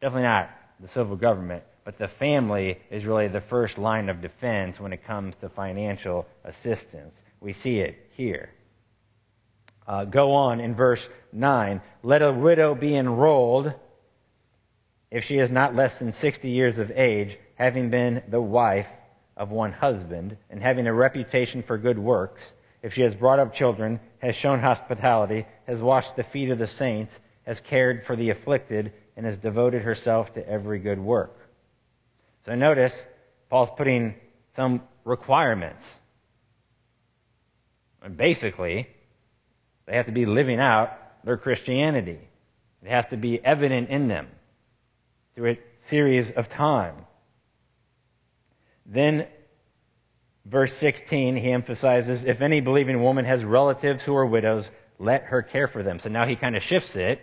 definitely 0.02 0.24
not 0.24 0.50
the 0.80 0.88
civil 0.88 1.16
government, 1.16 1.64
but 1.84 1.98
the 1.98 2.08
family 2.08 2.80
is 2.92 3.06
really 3.06 3.28
the 3.28 3.42
first 3.42 3.78
line 3.78 4.10
of 4.10 4.22
defense 4.22 4.80
when 4.80 4.94
it 4.94 5.06
comes 5.06 5.36
to 5.38 5.50
financial 5.50 6.28
assistance. 6.44 7.16
We 7.40 7.54
see 7.54 7.80
it 7.80 8.12
here. 8.16 8.52
Uh, 9.88 10.06
go 10.06 10.34
on 10.34 10.60
in 10.60 10.76
verse 10.76 11.10
9. 11.34 11.82
Let 12.04 12.22
a 12.22 12.32
widow 12.32 12.76
be 12.76 12.96
enrolled 12.96 13.74
if 15.10 15.24
she 15.24 15.40
is 15.40 15.50
not 15.50 15.76
less 15.76 15.98
than 15.98 16.12
60 16.12 16.50
years 16.50 16.78
of 16.78 16.92
age, 16.92 17.40
having 17.56 17.90
been 17.90 18.22
the 18.28 18.42
wife 18.42 18.88
of 19.40 19.50
one 19.50 19.72
husband, 19.72 20.38
and 20.52 20.62
having 20.62 20.86
a 20.86 20.94
reputation 20.94 21.64
for 21.64 21.80
good 21.80 21.98
works, 21.98 22.44
if 22.84 22.94
she 22.94 23.02
has 23.02 23.16
brought 23.16 23.40
up 23.40 23.56
children, 23.56 24.00
has 24.20 24.36
shown 24.36 24.60
hospitality, 24.60 25.48
has 25.66 25.82
washed 25.82 26.16
the 26.16 26.24
feet 26.24 26.52
of 26.52 26.60
the 26.60 26.68
saints, 26.68 27.20
has 27.48 27.60
cared 27.60 28.06
for 28.06 28.16
the 28.16 28.30
afflicted, 28.30 28.94
and 29.18 29.26
has 29.26 29.38
devoted 29.38 29.82
herself 29.82 30.32
to 30.36 30.48
every 30.48 30.78
good 30.78 31.00
work. 31.00 31.36
So 32.46 32.54
notice, 32.54 32.94
Paul's 33.50 33.72
putting 33.76 34.14
some 34.56 34.84
requirements 35.04 35.84
and 38.02 38.16
basically, 38.16 38.88
they 39.86 39.96
have 39.96 40.06
to 40.06 40.12
be 40.12 40.26
living 40.26 40.60
out 40.60 40.92
their 41.26 41.38
Christianity. 41.38 42.20
It 42.82 42.90
has 42.90 43.06
to 43.08 43.18
be 43.18 43.44
evident 43.44 43.90
in 43.90 44.08
them 44.08 44.28
through 45.36 45.52
a 45.52 45.60
series 45.84 46.32
of 46.32 46.50
time. 46.50 46.96
Then, 48.92 49.28
verse 50.46 50.74
16, 50.74 51.36
he 51.36 51.52
emphasizes 51.52 52.24
if 52.24 52.42
any 52.42 52.60
believing 52.60 53.02
woman 53.02 53.24
has 53.26 53.46
relatives 53.46 54.02
who 54.02 54.16
are 54.16 54.26
widows, 54.26 54.70
let 54.98 55.26
her 55.26 55.44
care 55.44 55.68
for 55.68 55.84
them. 55.84 56.00
So 56.00 56.10
now 56.10 56.26
he 56.26 56.36
kind 56.36 56.56
of 56.56 56.64
shifts 56.64 56.96
it 56.96 57.22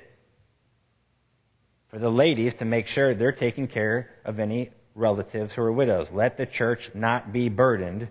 for 1.88 1.98
the 1.98 2.11
ladies 2.11 2.55
to 2.55 2.64
make 2.64 2.87
sure 2.87 3.14
they're 3.14 3.33
taking 3.33 3.66
care 3.66 4.11
of 4.24 4.38
any 4.38 4.70
relatives 4.94 5.55
who 5.55 5.62
are 5.62 5.72
widows. 5.72 6.11
Let 6.12 6.37
the 6.37 6.46
church 6.46 6.92
not 6.94 7.33
be 7.33 7.48
burdened 7.48 8.09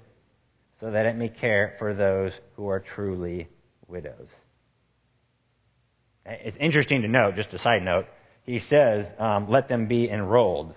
so 0.81 0.91
that 0.91 1.05
it 1.05 1.15
may 1.15 1.29
care 1.29 1.75
for 1.79 1.93
those 1.93 2.33
who 2.57 2.67
are 2.67 2.81
truly 2.81 3.47
widows. 3.87 4.27
It's 6.25 6.57
interesting 6.59 7.03
to 7.03 7.07
note, 7.07 7.35
just 7.35 7.53
a 7.53 7.57
side 7.57 7.83
note, 7.83 8.07
he 8.43 8.59
says, 8.59 9.11
um, 9.17 9.49
let 9.49 9.69
them 9.69 9.87
be 9.87 10.09
enrolled. 10.09 10.75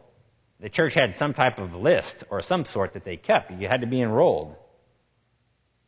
The 0.61 0.69
church 0.69 0.95
had 0.95 1.15
some 1.15 1.35
type 1.35 1.59
of 1.59 1.75
list 1.75 2.25
or 2.31 2.43
some 2.43 2.65
sort 2.65 2.95
that 2.95 3.05
they 3.05 3.17
kept. 3.17 3.51
You 3.53 3.69
had 3.69 3.83
to 3.83 3.87
be 3.87 4.01
enrolled. 4.01 4.57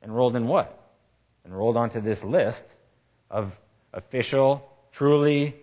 Enrolled 0.02 0.36
in 0.36 0.46
what? 0.46 0.76
Enrolled 1.44 1.76
onto 1.76 2.00
this 2.00 2.22
list 2.22 2.64
of 3.30 3.52
official, 3.92 4.64
truly 4.92 5.56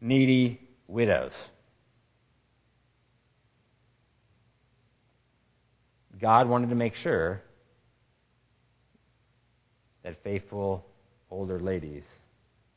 needy 0.00 0.60
widows. 0.86 1.32
God 6.20 6.48
wanted 6.48 6.70
to 6.70 6.76
make 6.76 6.94
sure 6.94 7.42
that 10.04 10.22
faithful 10.22 10.86
older 11.30 11.58
ladies 11.58 12.04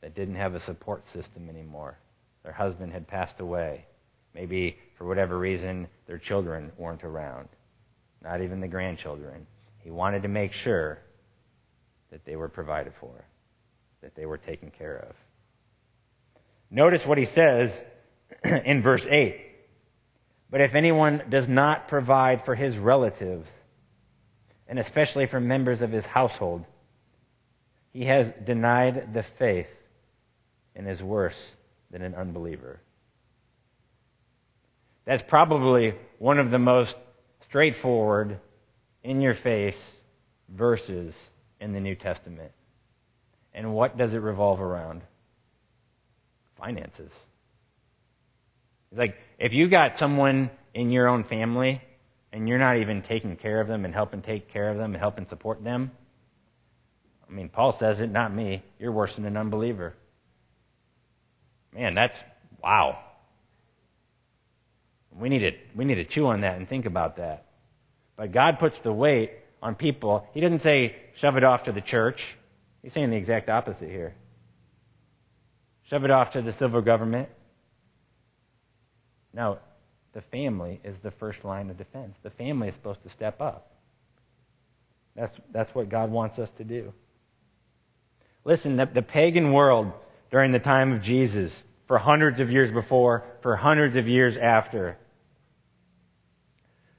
that 0.00 0.14
didn't 0.14 0.34
have 0.34 0.54
a 0.54 0.60
support 0.60 1.06
system 1.06 1.48
anymore, 1.48 1.96
their 2.42 2.52
husband 2.52 2.92
had 2.92 3.06
passed 3.06 3.40
away, 3.40 3.86
maybe 4.38 4.78
for 4.94 5.04
whatever 5.04 5.36
reason 5.36 5.88
their 6.06 6.18
children 6.18 6.70
weren't 6.78 7.02
around, 7.02 7.48
not 8.22 8.40
even 8.40 8.60
the 8.60 8.68
grandchildren. 8.68 9.44
He 9.78 9.90
wanted 9.90 10.22
to 10.22 10.28
make 10.28 10.52
sure 10.52 11.00
that 12.12 12.24
they 12.24 12.36
were 12.36 12.48
provided 12.48 12.92
for, 13.00 13.24
that 14.00 14.14
they 14.14 14.26
were 14.26 14.38
taken 14.38 14.70
care 14.70 15.06
of. 15.08 15.16
Notice 16.70 17.04
what 17.04 17.18
he 17.18 17.24
says 17.24 17.72
in 18.44 18.80
verse 18.80 19.04
8. 19.04 19.44
But 20.50 20.60
if 20.60 20.76
anyone 20.76 21.22
does 21.28 21.48
not 21.48 21.88
provide 21.88 22.44
for 22.44 22.54
his 22.54 22.78
relatives, 22.78 23.48
and 24.68 24.78
especially 24.78 25.26
for 25.26 25.40
members 25.40 25.82
of 25.82 25.90
his 25.90 26.06
household, 26.06 26.64
he 27.92 28.04
has 28.04 28.30
denied 28.44 29.14
the 29.14 29.24
faith 29.24 29.68
and 30.76 30.88
is 30.88 31.02
worse 31.02 31.52
than 31.90 32.02
an 32.02 32.14
unbeliever. 32.14 32.80
That's 35.08 35.22
probably 35.22 35.94
one 36.18 36.38
of 36.38 36.50
the 36.50 36.58
most 36.58 36.94
straightforward, 37.40 38.38
in 39.02 39.22
your 39.22 39.32
face 39.32 39.80
verses 40.50 41.14
in 41.60 41.72
the 41.72 41.80
New 41.80 41.94
Testament. 41.94 42.52
And 43.54 43.72
what 43.72 43.96
does 43.96 44.12
it 44.12 44.18
revolve 44.18 44.60
around? 44.60 45.00
Finances. 46.58 47.10
It's 48.90 48.98
like 48.98 49.16
if 49.38 49.54
you 49.54 49.68
got 49.68 49.96
someone 49.96 50.50
in 50.74 50.90
your 50.90 51.08
own 51.08 51.24
family 51.24 51.80
and 52.30 52.46
you're 52.46 52.58
not 52.58 52.76
even 52.76 53.00
taking 53.00 53.34
care 53.34 53.62
of 53.62 53.66
them 53.66 53.86
and 53.86 53.94
helping 53.94 54.20
take 54.20 54.52
care 54.52 54.68
of 54.68 54.76
them 54.76 54.92
and 54.92 55.00
helping 55.00 55.26
support 55.26 55.64
them, 55.64 55.90
I 57.26 57.32
mean, 57.32 57.48
Paul 57.48 57.72
says 57.72 58.00
it, 58.00 58.10
not 58.10 58.34
me. 58.34 58.62
You're 58.78 58.92
worse 58.92 59.16
than 59.16 59.24
an 59.24 59.38
unbeliever. 59.38 59.94
Man, 61.72 61.94
that's 61.94 62.18
wow. 62.62 62.98
We 65.16 65.28
need 65.28 65.40
to, 65.40 65.52
we 65.74 65.84
need 65.84 65.96
to 65.96 66.04
chew 66.04 66.26
on 66.26 66.42
that 66.42 66.56
and 66.56 66.68
think 66.68 66.86
about 66.86 67.16
that. 67.16 67.46
But 68.16 68.32
God 68.32 68.58
puts 68.58 68.78
the 68.78 68.92
weight 68.92 69.32
on 69.62 69.74
people. 69.74 70.26
He 70.34 70.40
doesn't 70.40 70.60
say, 70.60 70.96
shove 71.14 71.36
it 71.36 71.44
off 71.44 71.64
to 71.64 71.72
the 71.72 71.80
church. 71.80 72.36
He's 72.82 72.92
saying 72.92 73.10
the 73.10 73.16
exact 73.16 73.48
opposite 73.48 73.90
here. 73.90 74.14
Shove 75.84 76.04
it 76.04 76.10
off 76.10 76.32
to 76.32 76.42
the 76.42 76.52
civil 76.52 76.80
government. 76.80 77.28
No, 79.32 79.58
the 80.12 80.20
family 80.20 80.80
is 80.84 80.96
the 80.98 81.10
first 81.10 81.44
line 81.44 81.70
of 81.70 81.78
defense. 81.78 82.16
The 82.22 82.30
family 82.30 82.68
is 82.68 82.74
supposed 82.74 83.02
to 83.02 83.08
step 83.08 83.40
up. 83.40 83.70
That's, 85.14 85.36
that's 85.52 85.74
what 85.74 85.88
God 85.88 86.10
wants 86.10 86.38
us 86.38 86.50
to 86.52 86.64
do. 86.64 86.92
Listen, 88.44 88.76
the, 88.76 88.86
the 88.86 89.02
pagan 89.02 89.52
world 89.52 89.92
during 90.30 90.52
the 90.52 90.58
time 90.58 90.92
of 90.92 91.02
Jesus, 91.02 91.64
for 91.88 91.96
hundreds 91.96 92.38
of 92.38 92.52
years 92.52 92.70
before, 92.70 93.24
for 93.40 93.56
hundreds 93.56 93.96
of 93.96 94.06
years 94.06 94.36
after, 94.36 94.98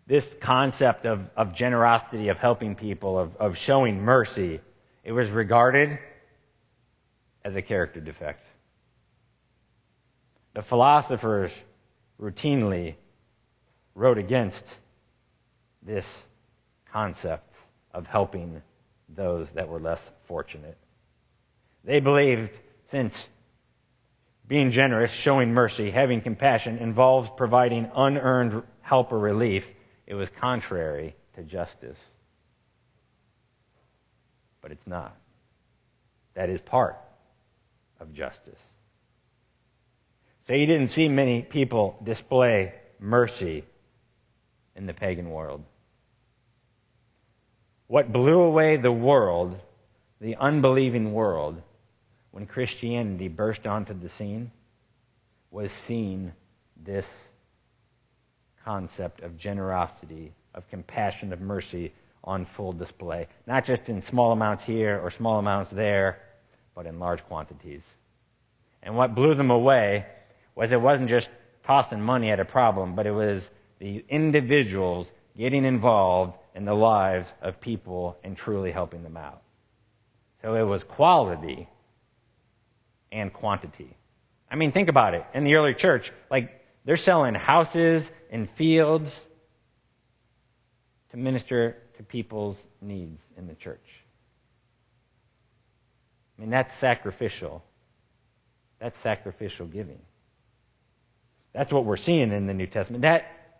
this 0.07 0.35
concept 0.41 1.05
of, 1.05 1.29
of 1.37 1.53
generosity, 1.53 2.29
of 2.29 2.39
helping 2.39 2.73
people, 2.73 3.17
of, 3.17 3.35
of 3.37 3.55
showing 3.55 4.01
mercy, 4.01 4.59
it 5.03 5.11
was 5.11 5.29
regarded 5.29 5.99
as 7.45 7.55
a 7.55 7.61
character 7.61 8.01
defect. 8.01 8.43
The 10.55 10.63
philosophers 10.63 11.63
routinely 12.19 12.95
wrote 13.93 14.17
against 14.17 14.65
this 15.83 16.07
concept 16.91 17.55
of 17.93 18.07
helping 18.07 18.59
those 19.07 19.47
that 19.51 19.69
were 19.69 19.79
less 19.79 20.01
fortunate. 20.23 20.77
They 21.83 21.99
believed 21.99 22.59
since 22.89 23.29
being 24.49 24.71
generous, 24.71 25.11
showing 25.11 25.53
mercy, 25.53 25.91
having 25.91 26.21
compassion 26.21 26.79
involves 26.79 27.29
providing 27.37 27.89
unearned 27.95 28.63
help 28.81 29.13
or 29.13 29.19
relief, 29.19 29.65
it 30.07 30.15
was 30.15 30.27
contrary 30.27 31.15
to 31.35 31.43
justice. 31.43 31.97
But 34.61 34.71
it's 34.71 34.87
not. 34.87 35.15
That 36.33 36.49
is 36.49 36.59
part 36.59 36.97
of 37.99 38.11
justice. 38.11 38.59
So 40.47 40.55
you 40.55 40.65
didn't 40.65 40.89
see 40.89 41.07
many 41.07 41.43
people 41.43 41.99
display 42.03 42.73
mercy 42.99 43.63
in 44.75 44.87
the 44.87 44.95
pagan 44.95 45.29
world. 45.29 45.63
What 47.85 48.11
blew 48.11 48.39
away 48.39 48.77
the 48.77 48.91
world, 48.91 49.59
the 50.19 50.37
unbelieving 50.37 51.13
world, 51.13 51.61
when 52.31 52.45
Christianity 52.45 53.27
burst 53.27 53.65
onto 53.65 53.93
the 53.93 54.09
scene, 54.09 54.51
was 55.51 55.71
seeing 55.71 56.31
this 56.83 57.07
concept 58.63 59.21
of 59.21 59.37
generosity, 59.37 60.31
of 60.53 60.69
compassion, 60.69 61.33
of 61.33 61.41
mercy 61.41 61.91
on 62.23 62.45
full 62.45 62.73
display. 62.73 63.27
Not 63.47 63.65
just 63.65 63.89
in 63.89 64.01
small 64.01 64.31
amounts 64.31 64.63
here 64.63 64.99
or 64.99 65.09
small 65.09 65.39
amounts 65.39 65.71
there, 65.71 66.19
but 66.75 66.85
in 66.85 66.99
large 66.99 67.23
quantities. 67.25 67.81
And 68.83 68.95
what 68.95 69.15
blew 69.15 69.33
them 69.33 69.51
away 69.51 70.05
was 70.55 70.71
it 70.71 70.81
wasn't 70.81 71.09
just 71.09 71.29
tossing 71.63 72.01
money 72.01 72.31
at 72.31 72.39
a 72.39 72.45
problem, 72.45 72.95
but 72.95 73.07
it 73.07 73.11
was 73.11 73.49
the 73.79 74.03
individuals 74.09 75.07
getting 75.37 75.65
involved 75.65 76.37
in 76.55 76.65
the 76.65 76.73
lives 76.73 77.31
of 77.41 77.61
people 77.61 78.17
and 78.23 78.35
truly 78.35 78.71
helping 78.71 79.03
them 79.03 79.17
out. 79.17 79.41
So 80.41 80.55
it 80.55 80.63
was 80.63 80.83
quality 80.83 81.67
and 83.11 83.31
quantity. 83.33 83.95
I 84.51 84.55
mean, 84.55 84.71
think 84.71 84.89
about 84.89 85.13
it. 85.13 85.25
In 85.33 85.43
the 85.43 85.55
early 85.55 85.73
church, 85.73 86.11
like, 86.29 86.63
they're 86.85 86.97
selling 86.97 87.35
houses 87.35 88.09
and 88.31 88.49
fields 88.51 89.19
to 91.11 91.17
minister 91.17 91.77
to 91.97 92.03
people's 92.03 92.57
needs 92.81 93.21
in 93.37 93.47
the 93.47 93.55
church. 93.55 93.85
I 96.37 96.41
mean, 96.41 96.49
that's 96.49 96.73
sacrificial. 96.75 97.63
That's 98.79 98.97
sacrificial 98.99 99.67
giving. 99.67 99.99
That's 101.53 101.73
what 101.73 101.83
we're 101.85 101.97
seeing 101.97 102.31
in 102.31 102.45
the 102.45 102.53
New 102.53 102.67
Testament. 102.67 103.01
That 103.01 103.59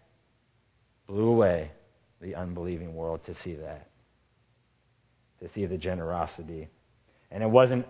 blew 1.08 1.28
away 1.28 1.72
the 2.22 2.36
unbelieving 2.36 2.96
world 2.96 3.24
to 3.26 3.34
see 3.34 3.56
that, 3.56 3.90
to 5.42 5.50
see 5.50 5.66
the 5.66 5.78
generosity. 5.78 6.68
And 7.32 7.44
it 7.44 7.50
wasn't 7.50 7.86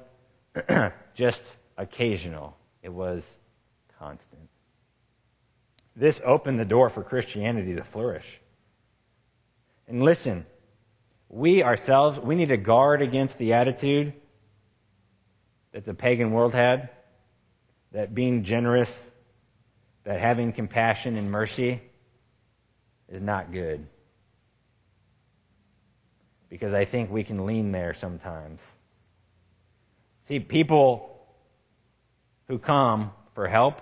just 1.16 1.42
occasional, 1.78 2.58
it 2.84 2.90
was 2.90 3.24
constant. 3.98 4.50
This 5.96 6.22
opened 6.24 6.60
the 6.60 6.66
door 6.66 6.90
for 6.90 7.04
Christianity 7.04 7.76
to 7.76 7.84
flourish. 7.84 8.40
And 9.88 10.04
listen, 10.04 10.46
we 11.28 11.64
ourselves, 11.64 12.20
we 12.20 12.36
need 12.36 12.50
to 12.50 12.58
guard 12.58 13.02
against 13.02 13.38
the 13.38 13.54
attitude 13.54 14.14
that 15.72 15.86
the 15.86 15.94
pagan 15.94 16.32
world 16.32 16.54
had, 16.54 16.90
that 17.92 18.16
being 18.16 18.44
generous, 18.44 19.04
that 20.04 20.20
having 20.20 20.54
compassion 20.54 21.18
and 21.18 21.30
mercy 21.30 21.82
is 23.10 23.22
not 23.22 23.52
good. 23.52 23.86
Because 26.50 26.74
I 26.74 26.86
think 26.86 27.12
we 27.12 27.24
can 27.24 27.46
lean 27.46 27.72
there 27.72 27.94
sometimes. 27.94 28.60
See, 30.30 30.40
people 30.40 31.20
who 32.48 32.60
come 32.60 33.12
for 33.34 33.48
help, 33.48 33.82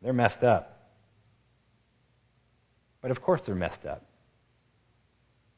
they're 0.00 0.14
messed 0.14 0.42
up. 0.42 0.90
But 3.02 3.10
of 3.10 3.20
course 3.20 3.42
they're 3.42 3.54
messed 3.54 3.84
up. 3.84 4.02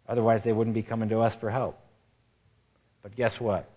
Otherwise, 0.08 0.42
they 0.42 0.52
wouldn't 0.52 0.74
be 0.74 0.82
coming 0.82 1.08
to 1.10 1.20
us 1.20 1.36
for 1.36 1.50
help. 1.50 1.78
But 3.02 3.14
guess 3.14 3.40
what? 3.40 3.70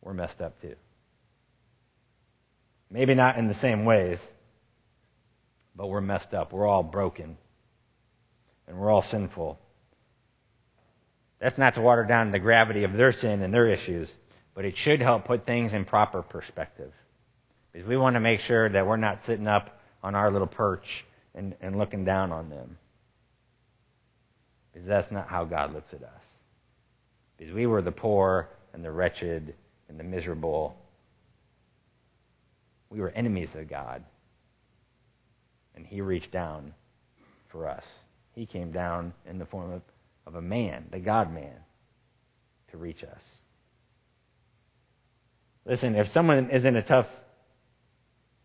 We're 0.00 0.14
messed 0.14 0.40
up 0.40 0.60
too. 0.62 0.76
Maybe 2.88 3.14
not 3.14 3.36
in 3.36 3.48
the 3.48 3.54
same 3.54 3.84
ways, 3.84 4.20
but 5.74 5.88
we're 5.88 6.00
messed 6.00 6.34
up. 6.34 6.52
We're 6.52 6.68
all 6.68 6.84
broken. 6.84 7.36
And 8.68 8.78
we're 8.78 8.92
all 8.92 9.02
sinful. 9.02 9.58
That's 11.40 11.58
not 11.58 11.74
to 11.74 11.80
water 11.80 12.04
down 12.04 12.30
the 12.30 12.38
gravity 12.38 12.84
of 12.84 12.92
their 12.92 13.10
sin 13.10 13.42
and 13.42 13.52
their 13.52 13.68
issues, 13.68 14.08
but 14.56 14.64
it 14.64 14.76
should 14.76 15.02
help 15.02 15.26
put 15.26 15.44
things 15.44 15.74
in 15.74 15.84
proper 15.84 16.22
perspective. 16.22 16.90
Because 17.72 17.86
we 17.86 17.98
want 17.98 18.14
to 18.14 18.20
make 18.20 18.40
sure 18.40 18.70
that 18.70 18.86
we're 18.86 18.96
not 18.96 19.22
sitting 19.22 19.46
up 19.46 19.78
on 20.02 20.14
our 20.14 20.32
little 20.32 20.46
perch 20.46 21.04
and, 21.34 21.54
and 21.60 21.76
looking 21.76 22.06
down 22.06 22.32
on 22.32 22.48
them. 22.48 22.78
Because 24.72 24.88
that's 24.88 25.12
not 25.12 25.28
how 25.28 25.44
God 25.44 25.74
looks 25.74 25.92
at 25.92 26.02
us. 26.02 26.22
Because 27.36 27.52
we 27.52 27.66
were 27.66 27.82
the 27.82 27.92
poor 27.92 28.48
and 28.72 28.82
the 28.82 28.90
wretched 28.90 29.54
and 29.90 30.00
the 30.00 30.04
miserable 30.04 30.76
we 32.88 33.00
were 33.00 33.10
enemies 33.10 33.50
of 33.54 33.68
God. 33.68 34.02
And 35.74 35.84
he 35.84 36.00
reached 36.00 36.30
down 36.30 36.72
for 37.48 37.68
us. 37.68 37.84
He 38.34 38.46
came 38.46 38.70
down 38.70 39.12
in 39.28 39.38
the 39.38 39.44
form 39.44 39.72
of, 39.72 39.82
of 40.26 40.36
a 40.36 40.40
man, 40.40 40.86
the 40.90 41.00
God 41.00 41.34
man, 41.34 41.56
to 42.70 42.78
reach 42.78 43.04
us. 43.04 43.20
Listen, 45.66 45.96
if 45.96 46.08
someone 46.08 46.50
is 46.50 46.64
in 46.64 46.76
a 46.76 46.82
tough 46.82 47.08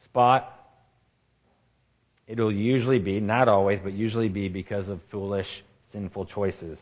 spot, 0.04 0.58
it'll 2.28 2.52
usually 2.52 2.98
be, 2.98 3.20
not 3.20 3.48
always, 3.48 3.80
but 3.80 3.94
usually 3.94 4.28
be 4.28 4.50
because 4.50 4.90
of 4.90 5.02
foolish, 5.04 5.64
sinful 5.92 6.26
choices. 6.26 6.80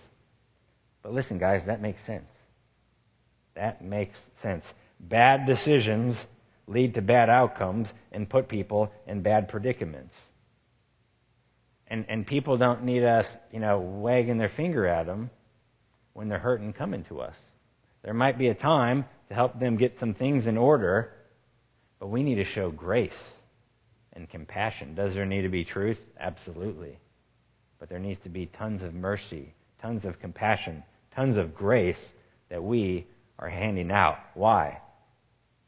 But 1.03 1.13
listen, 1.13 1.37
guys, 1.37 1.65
that 1.65 1.81
makes 1.81 2.01
sense. 2.01 2.31
That 3.55 3.83
makes 3.83 4.17
sense. 4.41 4.73
Bad 5.01 5.45
decisions 5.45 6.25
lead 6.67 6.93
to 6.93 7.01
bad 7.01 7.29
outcomes 7.29 7.91
and 8.13 8.29
put 8.29 8.47
people 8.47 8.93
in 9.07 9.21
bad 9.21 9.49
predicaments. 9.49 10.15
And, 11.87 12.05
and 12.07 12.25
people 12.25 12.57
don't 12.57 12.83
need 12.83 13.03
us, 13.03 13.27
you 13.51 13.59
know, 13.59 13.79
wagging 13.79 14.37
their 14.37 14.49
finger 14.49 14.85
at 14.85 15.05
them 15.05 15.31
when 16.13 16.29
they're 16.29 16.39
hurting 16.39 16.71
coming 16.71 17.03
to 17.05 17.19
us. 17.19 17.35
There 18.03 18.13
might 18.13 18.37
be 18.37 18.47
a 18.47 18.53
time 18.53 19.05
to 19.29 19.35
help 19.35 19.59
them 19.59 19.77
get 19.77 19.99
some 19.99 20.13
things 20.13 20.47
in 20.47 20.57
order, 20.57 21.13
but 21.99 22.07
we 22.07 22.23
need 22.23 22.35
to 22.35 22.43
show 22.43 22.69
grace 22.71 23.17
and 24.13 24.29
compassion. 24.29 24.95
Does 24.95 25.13
there 25.13 25.25
need 25.25 25.43
to 25.43 25.49
be 25.49 25.63
truth? 25.63 26.01
Absolutely. 26.19 26.97
But 27.79 27.89
there 27.89 27.99
needs 27.99 28.19
to 28.21 28.29
be 28.29 28.47
tons 28.47 28.81
of 28.81 28.93
mercy, 28.93 29.53
tons 29.81 30.03
of 30.03 30.19
compassion, 30.19 30.83
tons 31.15 31.37
of 31.37 31.55
grace 31.55 32.13
that 32.49 32.63
we 32.63 33.05
are 33.37 33.49
handing 33.49 33.91
out. 33.91 34.17
Why? 34.33 34.81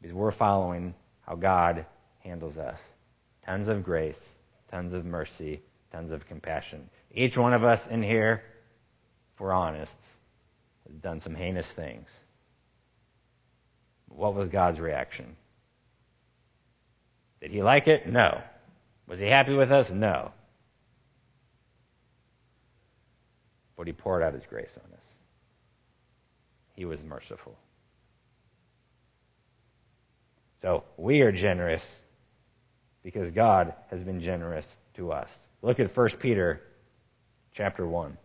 Because 0.00 0.14
we're 0.14 0.32
following 0.32 0.94
how 1.26 1.36
God 1.36 1.86
handles 2.20 2.58
us. 2.58 2.80
Tons 3.46 3.68
of 3.68 3.84
grace, 3.84 4.20
tons 4.70 4.92
of 4.92 5.04
mercy, 5.04 5.62
tons 5.92 6.10
of 6.10 6.26
compassion. 6.26 6.90
Each 7.12 7.36
one 7.36 7.54
of 7.54 7.64
us 7.64 7.86
in 7.86 8.02
here, 8.02 8.42
if 9.34 9.40
we're 9.40 9.52
honest, 9.52 9.94
has 10.86 10.96
done 10.96 11.20
some 11.20 11.34
heinous 11.34 11.66
things. 11.66 12.08
What 14.16 14.34
was 14.34 14.48
God's 14.48 14.80
reaction? 14.80 15.36
Did 17.40 17.50
he 17.50 17.62
like 17.62 17.88
it? 17.88 18.06
No. 18.06 18.40
Was 19.08 19.18
he 19.18 19.26
happy 19.26 19.54
with 19.54 19.72
us? 19.72 19.90
No. 19.90 20.32
But 23.76 23.86
he 23.86 23.92
poured 23.92 24.22
out 24.22 24.34
his 24.34 24.44
grace 24.48 24.70
on 24.76 24.92
us. 24.92 25.04
He 26.76 26.84
was 26.84 27.02
merciful. 27.02 27.56
So 30.60 30.84
we 30.96 31.22
are 31.22 31.32
generous 31.32 31.96
because 33.02 33.32
God 33.32 33.74
has 33.90 34.04
been 34.04 34.20
generous 34.20 34.76
to 34.94 35.10
us. 35.10 35.28
Look 35.62 35.80
at 35.80 35.96
1 35.96 36.08
Peter 36.20 36.62
chapter 37.52 37.86
1. 37.86 38.16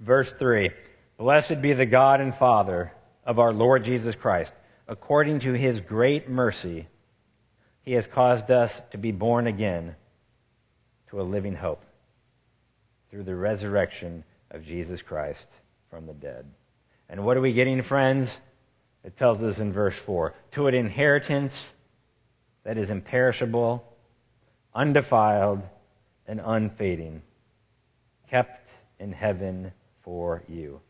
Verse 0.00 0.32
3 0.32 0.70
Blessed 1.16 1.62
be 1.62 1.72
the 1.72 1.86
God 1.86 2.20
and 2.20 2.34
Father 2.34 2.92
of 3.24 3.38
our 3.38 3.52
Lord 3.52 3.84
Jesus 3.84 4.14
Christ. 4.14 4.52
According 4.86 5.40
to 5.40 5.52
his 5.52 5.80
great 5.80 6.28
mercy, 6.28 6.86
he 7.82 7.92
has 7.92 8.06
caused 8.06 8.50
us 8.50 8.80
to 8.90 8.98
be 8.98 9.12
born 9.12 9.46
again 9.46 9.94
to 11.10 11.20
a 11.20 11.22
living 11.22 11.54
hope 11.54 11.84
through 13.10 13.24
the 13.24 13.34
resurrection 13.34 14.24
of 14.50 14.64
Jesus 14.64 15.02
Christ 15.02 15.46
from 15.90 16.06
the 16.06 16.14
dead. 16.14 16.46
And 17.08 17.24
what 17.24 17.36
are 17.36 17.40
we 17.40 17.52
getting, 17.52 17.82
friends? 17.82 18.30
It 19.04 19.16
tells 19.16 19.42
us 19.42 19.58
in 19.58 19.72
verse 19.72 19.94
4 19.94 20.34
to 20.52 20.66
an 20.66 20.74
inheritance 20.74 21.54
that 22.64 22.78
is 22.78 22.90
imperishable, 22.90 23.84
undefiled, 24.74 25.62
and 26.26 26.40
unfading, 26.42 27.22
kept 28.30 28.70
in 28.98 29.12
heaven 29.12 29.70
for 30.02 30.42
you, 30.48 30.80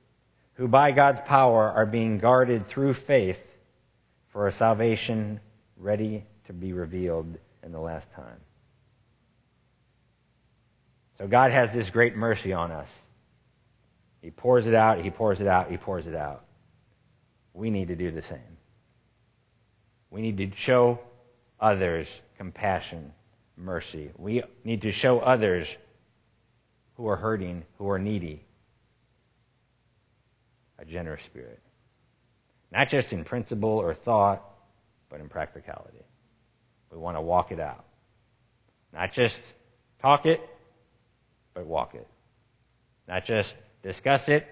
who 0.54 0.68
by 0.68 0.92
God's 0.92 1.20
power 1.20 1.70
are 1.70 1.86
being 1.86 2.18
guarded 2.18 2.68
through 2.68 2.94
faith 2.94 3.40
for 4.28 4.46
a 4.46 4.52
salvation 4.52 5.40
ready 5.76 6.24
to 6.46 6.52
be 6.52 6.72
revealed 6.72 7.38
in 7.62 7.72
the 7.72 7.80
last 7.80 8.10
time. 8.12 8.38
So 11.18 11.26
God 11.26 11.52
has 11.52 11.72
this 11.72 11.90
great 11.90 12.16
mercy 12.16 12.52
on 12.52 12.70
us. 12.70 12.92
He 14.20 14.30
pours 14.30 14.66
it 14.66 14.74
out, 14.74 15.00
He 15.00 15.10
pours 15.10 15.40
it 15.40 15.46
out, 15.46 15.70
He 15.70 15.76
pours 15.76 16.06
it 16.06 16.14
out. 16.14 16.44
We 17.52 17.70
need 17.70 17.88
to 17.88 17.96
do 17.96 18.10
the 18.10 18.22
same. 18.22 18.40
We 20.10 20.22
need 20.22 20.38
to 20.38 20.50
show 20.56 21.00
others 21.60 22.20
compassion, 22.36 23.12
mercy. 23.56 24.10
We 24.16 24.42
need 24.64 24.82
to 24.82 24.92
show 24.92 25.20
others 25.20 25.76
who 26.96 27.08
are 27.08 27.16
hurting, 27.16 27.64
who 27.78 27.90
are 27.90 27.98
needy, 27.98 28.43
generous 30.84 31.22
spirit. 31.22 31.60
Not 32.72 32.88
just 32.88 33.12
in 33.12 33.24
principle 33.24 33.70
or 33.70 33.94
thought, 33.94 34.42
but 35.08 35.20
in 35.20 35.28
practicality. 35.28 36.02
We 36.90 36.98
want 36.98 37.16
to 37.16 37.20
walk 37.20 37.52
it 37.52 37.60
out. 37.60 37.84
Not 38.92 39.12
just 39.12 39.42
talk 40.00 40.26
it, 40.26 40.40
but 41.52 41.66
walk 41.66 41.94
it. 41.94 42.06
Not 43.08 43.24
just 43.24 43.54
discuss 43.82 44.28
it, 44.28 44.46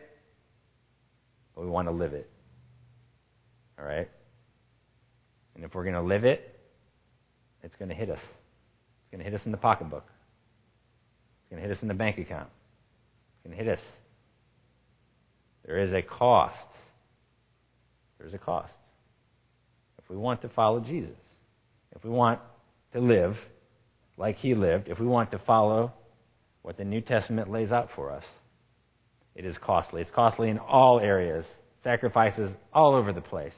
but 1.54 1.62
we 1.62 1.68
want 1.68 1.88
to 1.88 1.92
live 1.92 2.12
it. 2.12 2.28
All 3.78 3.84
right? 3.84 4.08
And 5.54 5.64
if 5.64 5.74
we're 5.74 5.84
going 5.84 5.94
to 5.94 6.02
live 6.02 6.24
it, 6.24 6.58
it's 7.62 7.76
going 7.76 7.88
to 7.88 7.94
hit 7.94 8.10
us. 8.10 8.20
It's 8.20 9.10
going 9.10 9.18
to 9.18 9.24
hit 9.24 9.34
us 9.34 9.46
in 9.46 9.52
the 9.52 9.58
pocketbook. 9.58 10.06
It's 11.42 11.50
going 11.50 11.62
to 11.62 11.68
hit 11.68 11.76
us 11.76 11.82
in 11.82 11.88
the 11.88 11.94
bank 11.94 12.18
account. 12.18 12.48
It's 13.34 13.46
going 13.46 13.56
to 13.56 13.64
hit 13.64 13.72
us. 13.72 13.96
There 15.64 15.78
is 15.78 15.92
a 15.92 16.02
cost. 16.02 16.66
There's 18.18 18.34
a 18.34 18.38
cost. 18.38 18.74
If 19.98 20.08
we 20.08 20.16
want 20.16 20.42
to 20.42 20.48
follow 20.48 20.80
Jesus, 20.80 21.16
if 21.94 22.04
we 22.04 22.10
want 22.10 22.40
to 22.92 23.00
live 23.00 23.38
like 24.16 24.38
he 24.38 24.54
lived, 24.54 24.88
if 24.88 24.98
we 24.98 25.06
want 25.06 25.30
to 25.32 25.38
follow 25.38 25.92
what 26.62 26.76
the 26.76 26.84
New 26.84 27.00
Testament 27.00 27.50
lays 27.50 27.72
out 27.72 27.90
for 27.90 28.10
us, 28.10 28.24
it 29.34 29.44
is 29.44 29.58
costly. 29.58 30.02
It's 30.02 30.10
costly 30.10 30.50
in 30.50 30.58
all 30.58 31.00
areas, 31.00 31.46
sacrifices 31.82 32.52
all 32.72 32.94
over 32.94 33.12
the 33.12 33.20
place, 33.20 33.54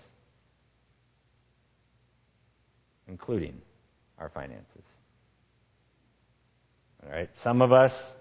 including 3.08 3.60
our 4.18 4.28
finances. 4.28 4.84
All 7.04 7.12
right? 7.12 7.28
Some 7.42 7.60
of 7.60 7.72
us, 7.72 8.12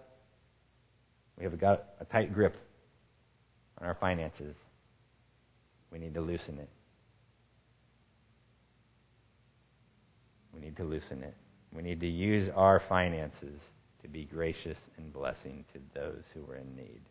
we 1.38 1.43
have 1.43 1.59
got 1.59 1.86
a 1.99 2.05
tight 2.05 2.34
grip 2.34 2.55
on 3.80 3.88
our 3.88 3.95
finances. 3.95 4.55
We 5.91 5.99
need 5.99 6.13
to 6.15 6.21
loosen 6.21 6.57
it. 6.59 6.69
We 10.53 10.59
need 10.59 10.78
to 10.78 10.84
loosen 10.84 11.24
it. 11.24 11.36
We 11.74 11.82
need 11.82 11.99
to 12.01 12.07
use 12.07 12.49
our 12.49 12.80
finances 12.80 13.59
to 14.01 14.07
be 14.07 14.26
gracious 14.26 14.78
and 14.97 15.11
blessing 15.11 15.65
to 15.74 15.80
those 15.99 16.24
who 16.34 16.49
are 16.51 16.57
in 16.57 16.76
need. 16.76 17.01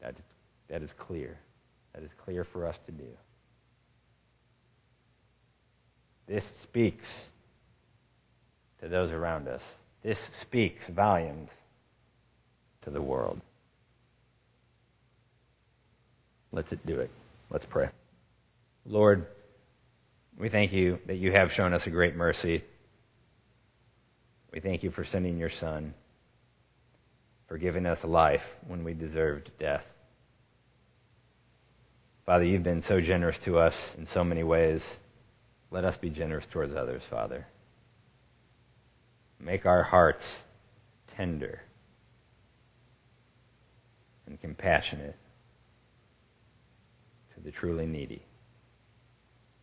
That, 0.00 0.16
that 0.68 0.82
is 0.82 0.92
clear. 0.94 1.38
That 1.94 2.02
is 2.02 2.10
clear 2.24 2.42
for 2.42 2.66
us 2.66 2.78
to 2.86 2.92
do. 2.92 3.06
This 6.26 6.44
speaks 6.62 7.28
to 8.80 8.88
those 8.88 9.12
around 9.12 9.48
us. 9.48 9.62
This 10.02 10.30
speaks 10.32 10.82
volumes 10.88 11.50
to 12.82 12.90
the 12.90 13.02
world. 13.02 13.40
Let's 16.52 16.72
do 16.86 17.00
it. 17.00 17.10
Let's 17.50 17.64
pray. 17.64 17.88
Lord, 18.84 19.26
we 20.38 20.48
thank 20.48 20.72
you 20.72 20.98
that 21.06 21.16
you 21.16 21.32
have 21.32 21.52
shown 21.52 21.72
us 21.72 21.86
a 21.86 21.90
great 21.90 22.14
mercy. 22.14 22.62
We 24.52 24.60
thank 24.60 24.82
you 24.82 24.90
for 24.90 25.02
sending 25.02 25.38
your 25.38 25.48
Son, 25.48 25.94
for 27.48 27.56
giving 27.56 27.86
us 27.86 28.04
life 28.04 28.46
when 28.66 28.84
we 28.84 28.92
deserved 28.92 29.50
death. 29.58 29.84
Father, 32.26 32.44
you've 32.44 32.62
been 32.62 32.82
so 32.82 33.00
generous 33.00 33.38
to 33.40 33.58
us 33.58 33.74
in 33.96 34.06
so 34.06 34.22
many 34.22 34.42
ways. 34.42 34.82
Let 35.70 35.84
us 35.84 35.96
be 35.96 36.10
generous 36.10 36.46
towards 36.46 36.74
others, 36.74 37.02
Father. 37.08 37.46
Make 39.40 39.64
our 39.66 39.82
hearts 39.82 40.40
tender 41.16 41.62
and 44.26 44.40
compassionate 44.40 45.16
the 47.44 47.50
truly 47.50 47.86
needy. 47.86 48.22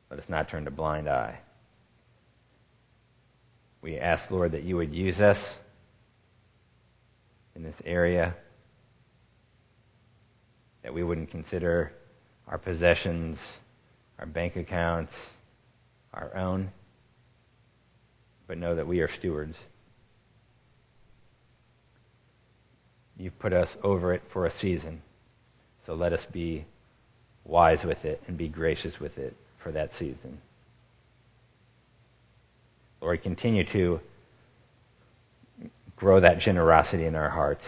Let 0.10 0.20
us 0.20 0.30
not 0.30 0.50
turn 0.50 0.68
a 0.68 0.72
blind 0.72 1.08
eye. 1.08 1.40
We 3.82 3.98
ask, 3.98 4.30
Lord, 4.32 4.52
that 4.52 4.64
you 4.64 4.76
would 4.76 4.94
use 4.94 5.22
us 5.22 5.56
in 7.56 7.64
this 7.64 7.76
area, 7.86 8.36
that 10.84 10.94
we 10.94 11.04
wouldn't 11.04 11.30
consider 11.30 11.94
our 12.48 12.58
possessions, 12.58 13.38
our 14.18 14.26
bank 14.26 14.56
accounts, 14.56 15.16
our 16.14 16.36
own, 16.36 16.72
but 18.48 18.58
know 18.58 18.76
that 18.76 18.88
we 18.88 19.00
are 19.02 19.08
stewards. 19.08 19.56
You've 23.18 23.38
put 23.38 23.54
us 23.54 23.76
over 23.84 24.14
it 24.14 24.24
for 24.30 24.46
a 24.46 24.52
season, 24.52 25.02
so 25.86 25.94
let 25.94 26.14
us 26.14 26.26
be 26.26 26.66
wise 27.50 27.84
with 27.84 28.06
it 28.06 28.22
and 28.28 28.38
be 28.38 28.48
gracious 28.48 29.00
with 29.00 29.18
it 29.18 29.36
for 29.58 29.72
that 29.72 29.92
season. 29.94 30.40
Lord, 33.02 33.22
continue 33.24 33.64
to 33.66 34.00
grow 35.96 36.20
that 36.20 36.40
generosity 36.40 37.06
in 37.06 37.16
our 37.16 37.30
hearts. 37.30 37.66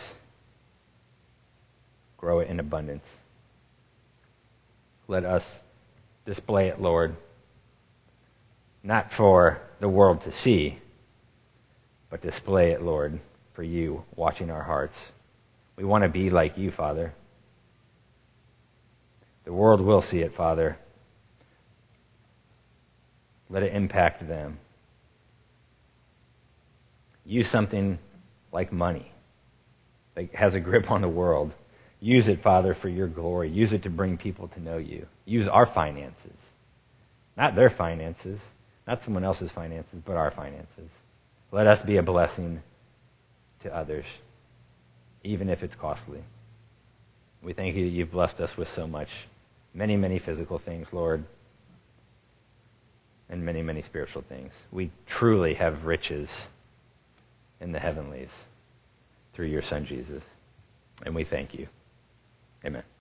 Grow 2.17 2.39
it 2.39 2.49
in 2.49 2.59
abundance. 2.59 3.07
Let 5.07 5.25
us 5.25 5.59
display 6.25 6.67
it, 6.67 6.79
Lord, 6.79 7.15
not 8.84 9.11
for 9.11 9.59
the 9.79 9.89
world 9.89 10.21
to 10.21 10.32
see, 10.32 10.77
but 12.09 12.21
display 12.21 12.71
it, 12.71 12.82
Lord, 12.82 13.19
for 13.53 13.63
you 13.63 14.03
watching 14.15 14.51
our 14.51 14.63
hearts. 14.63 14.97
We 15.75 15.84
want 15.84 16.03
to 16.03 16.09
be 16.09 16.29
like 16.29 16.57
you, 16.57 16.71
Father. 16.71 17.13
The 19.45 19.53
world 19.53 19.81
will 19.81 20.01
see 20.01 20.19
it, 20.19 20.33
Father. 20.33 20.77
Let 23.49 23.63
it 23.63 23.73
impact 23.73 24.27
them. 24.27 24.59
Use 27.25 27.47
something 27.47 27.99
like 28.51 28.71
money 28.71 29.11
that 30.15 30.33
has 30.35 30.55
a 30.55 30.59
grip 30.59 30.91
on 30.91 31.01
the 31.01 31.09
world. 31.09 31.51
Use 31.99 32.27
it, 32.27 32.41
Father, 32.41 32.73
for 32.73 32.89
your 32.89 33.07
glory. 33.07 33.49
Use 33.49 33.73
it 33.73 33.83
to 33.83 33.89
bring 33.89 34.17
people 34.17 34.47
to 34.49 34.59
know 34.59 34.77
you. 34.77 35.05
Use 35.25 35.47
our 35.47 35.65
finances, 35.65 36.37
not 37.37 37.55
their 37.55 37.69
finances, 37.69 38.39
not 38.87 39.03
someone 39.03 39.23
else's 39.23 39.51
finances, 39.51 40.01
but 40.03 40.17
our 40.17 40.31
finances. 40.31 40.89
Let 41.51 41.67
us 41.67 41.83
be 41.83 41.97
a 41.97 42.03
blessing 42.03 42.61
to 43.63 43.75
others, 43.75 44.05
even 45.23 45.49
if 45.49 45.63
it's 45.63 45.75
costly. 45.75 46.23
We 47.43 47.53
thank 47.53 47.75
you 47.75 47.85
that 47.85 47.91
you've 47.91 48.11
blessed 48.11 48.39
us 48.39 48.57
with 48.57 48.69
so 48.69 48.87
much. 48.87 49.09
Many, 49.74 49.95
many 49.95 50.19
physical 50.19 50.59
things, 50.59 50.88
Lord, 50.91 51.24
and 53.30 53.45
many, 53.45 53.61
many 53.61 53.82
spiritual 53.82 54.24
things. 54.24 54.53
We 54.72 54.91
truly 55.05 55.53
have 55.53 55.86
riches 55.86 56.30
in 57.61 57.72
the 57.72 57.80
heavenlies 57.80 58.30
through 59.34 59.47
your 59.47 59.61
Son, 59.61 59.86
Jesus. 59.86 60.24
And 61.05 61.15
we 61.15 61.24
thank 61.24 61.53
you. 61.53 61.67
Amen. 62.65 62.84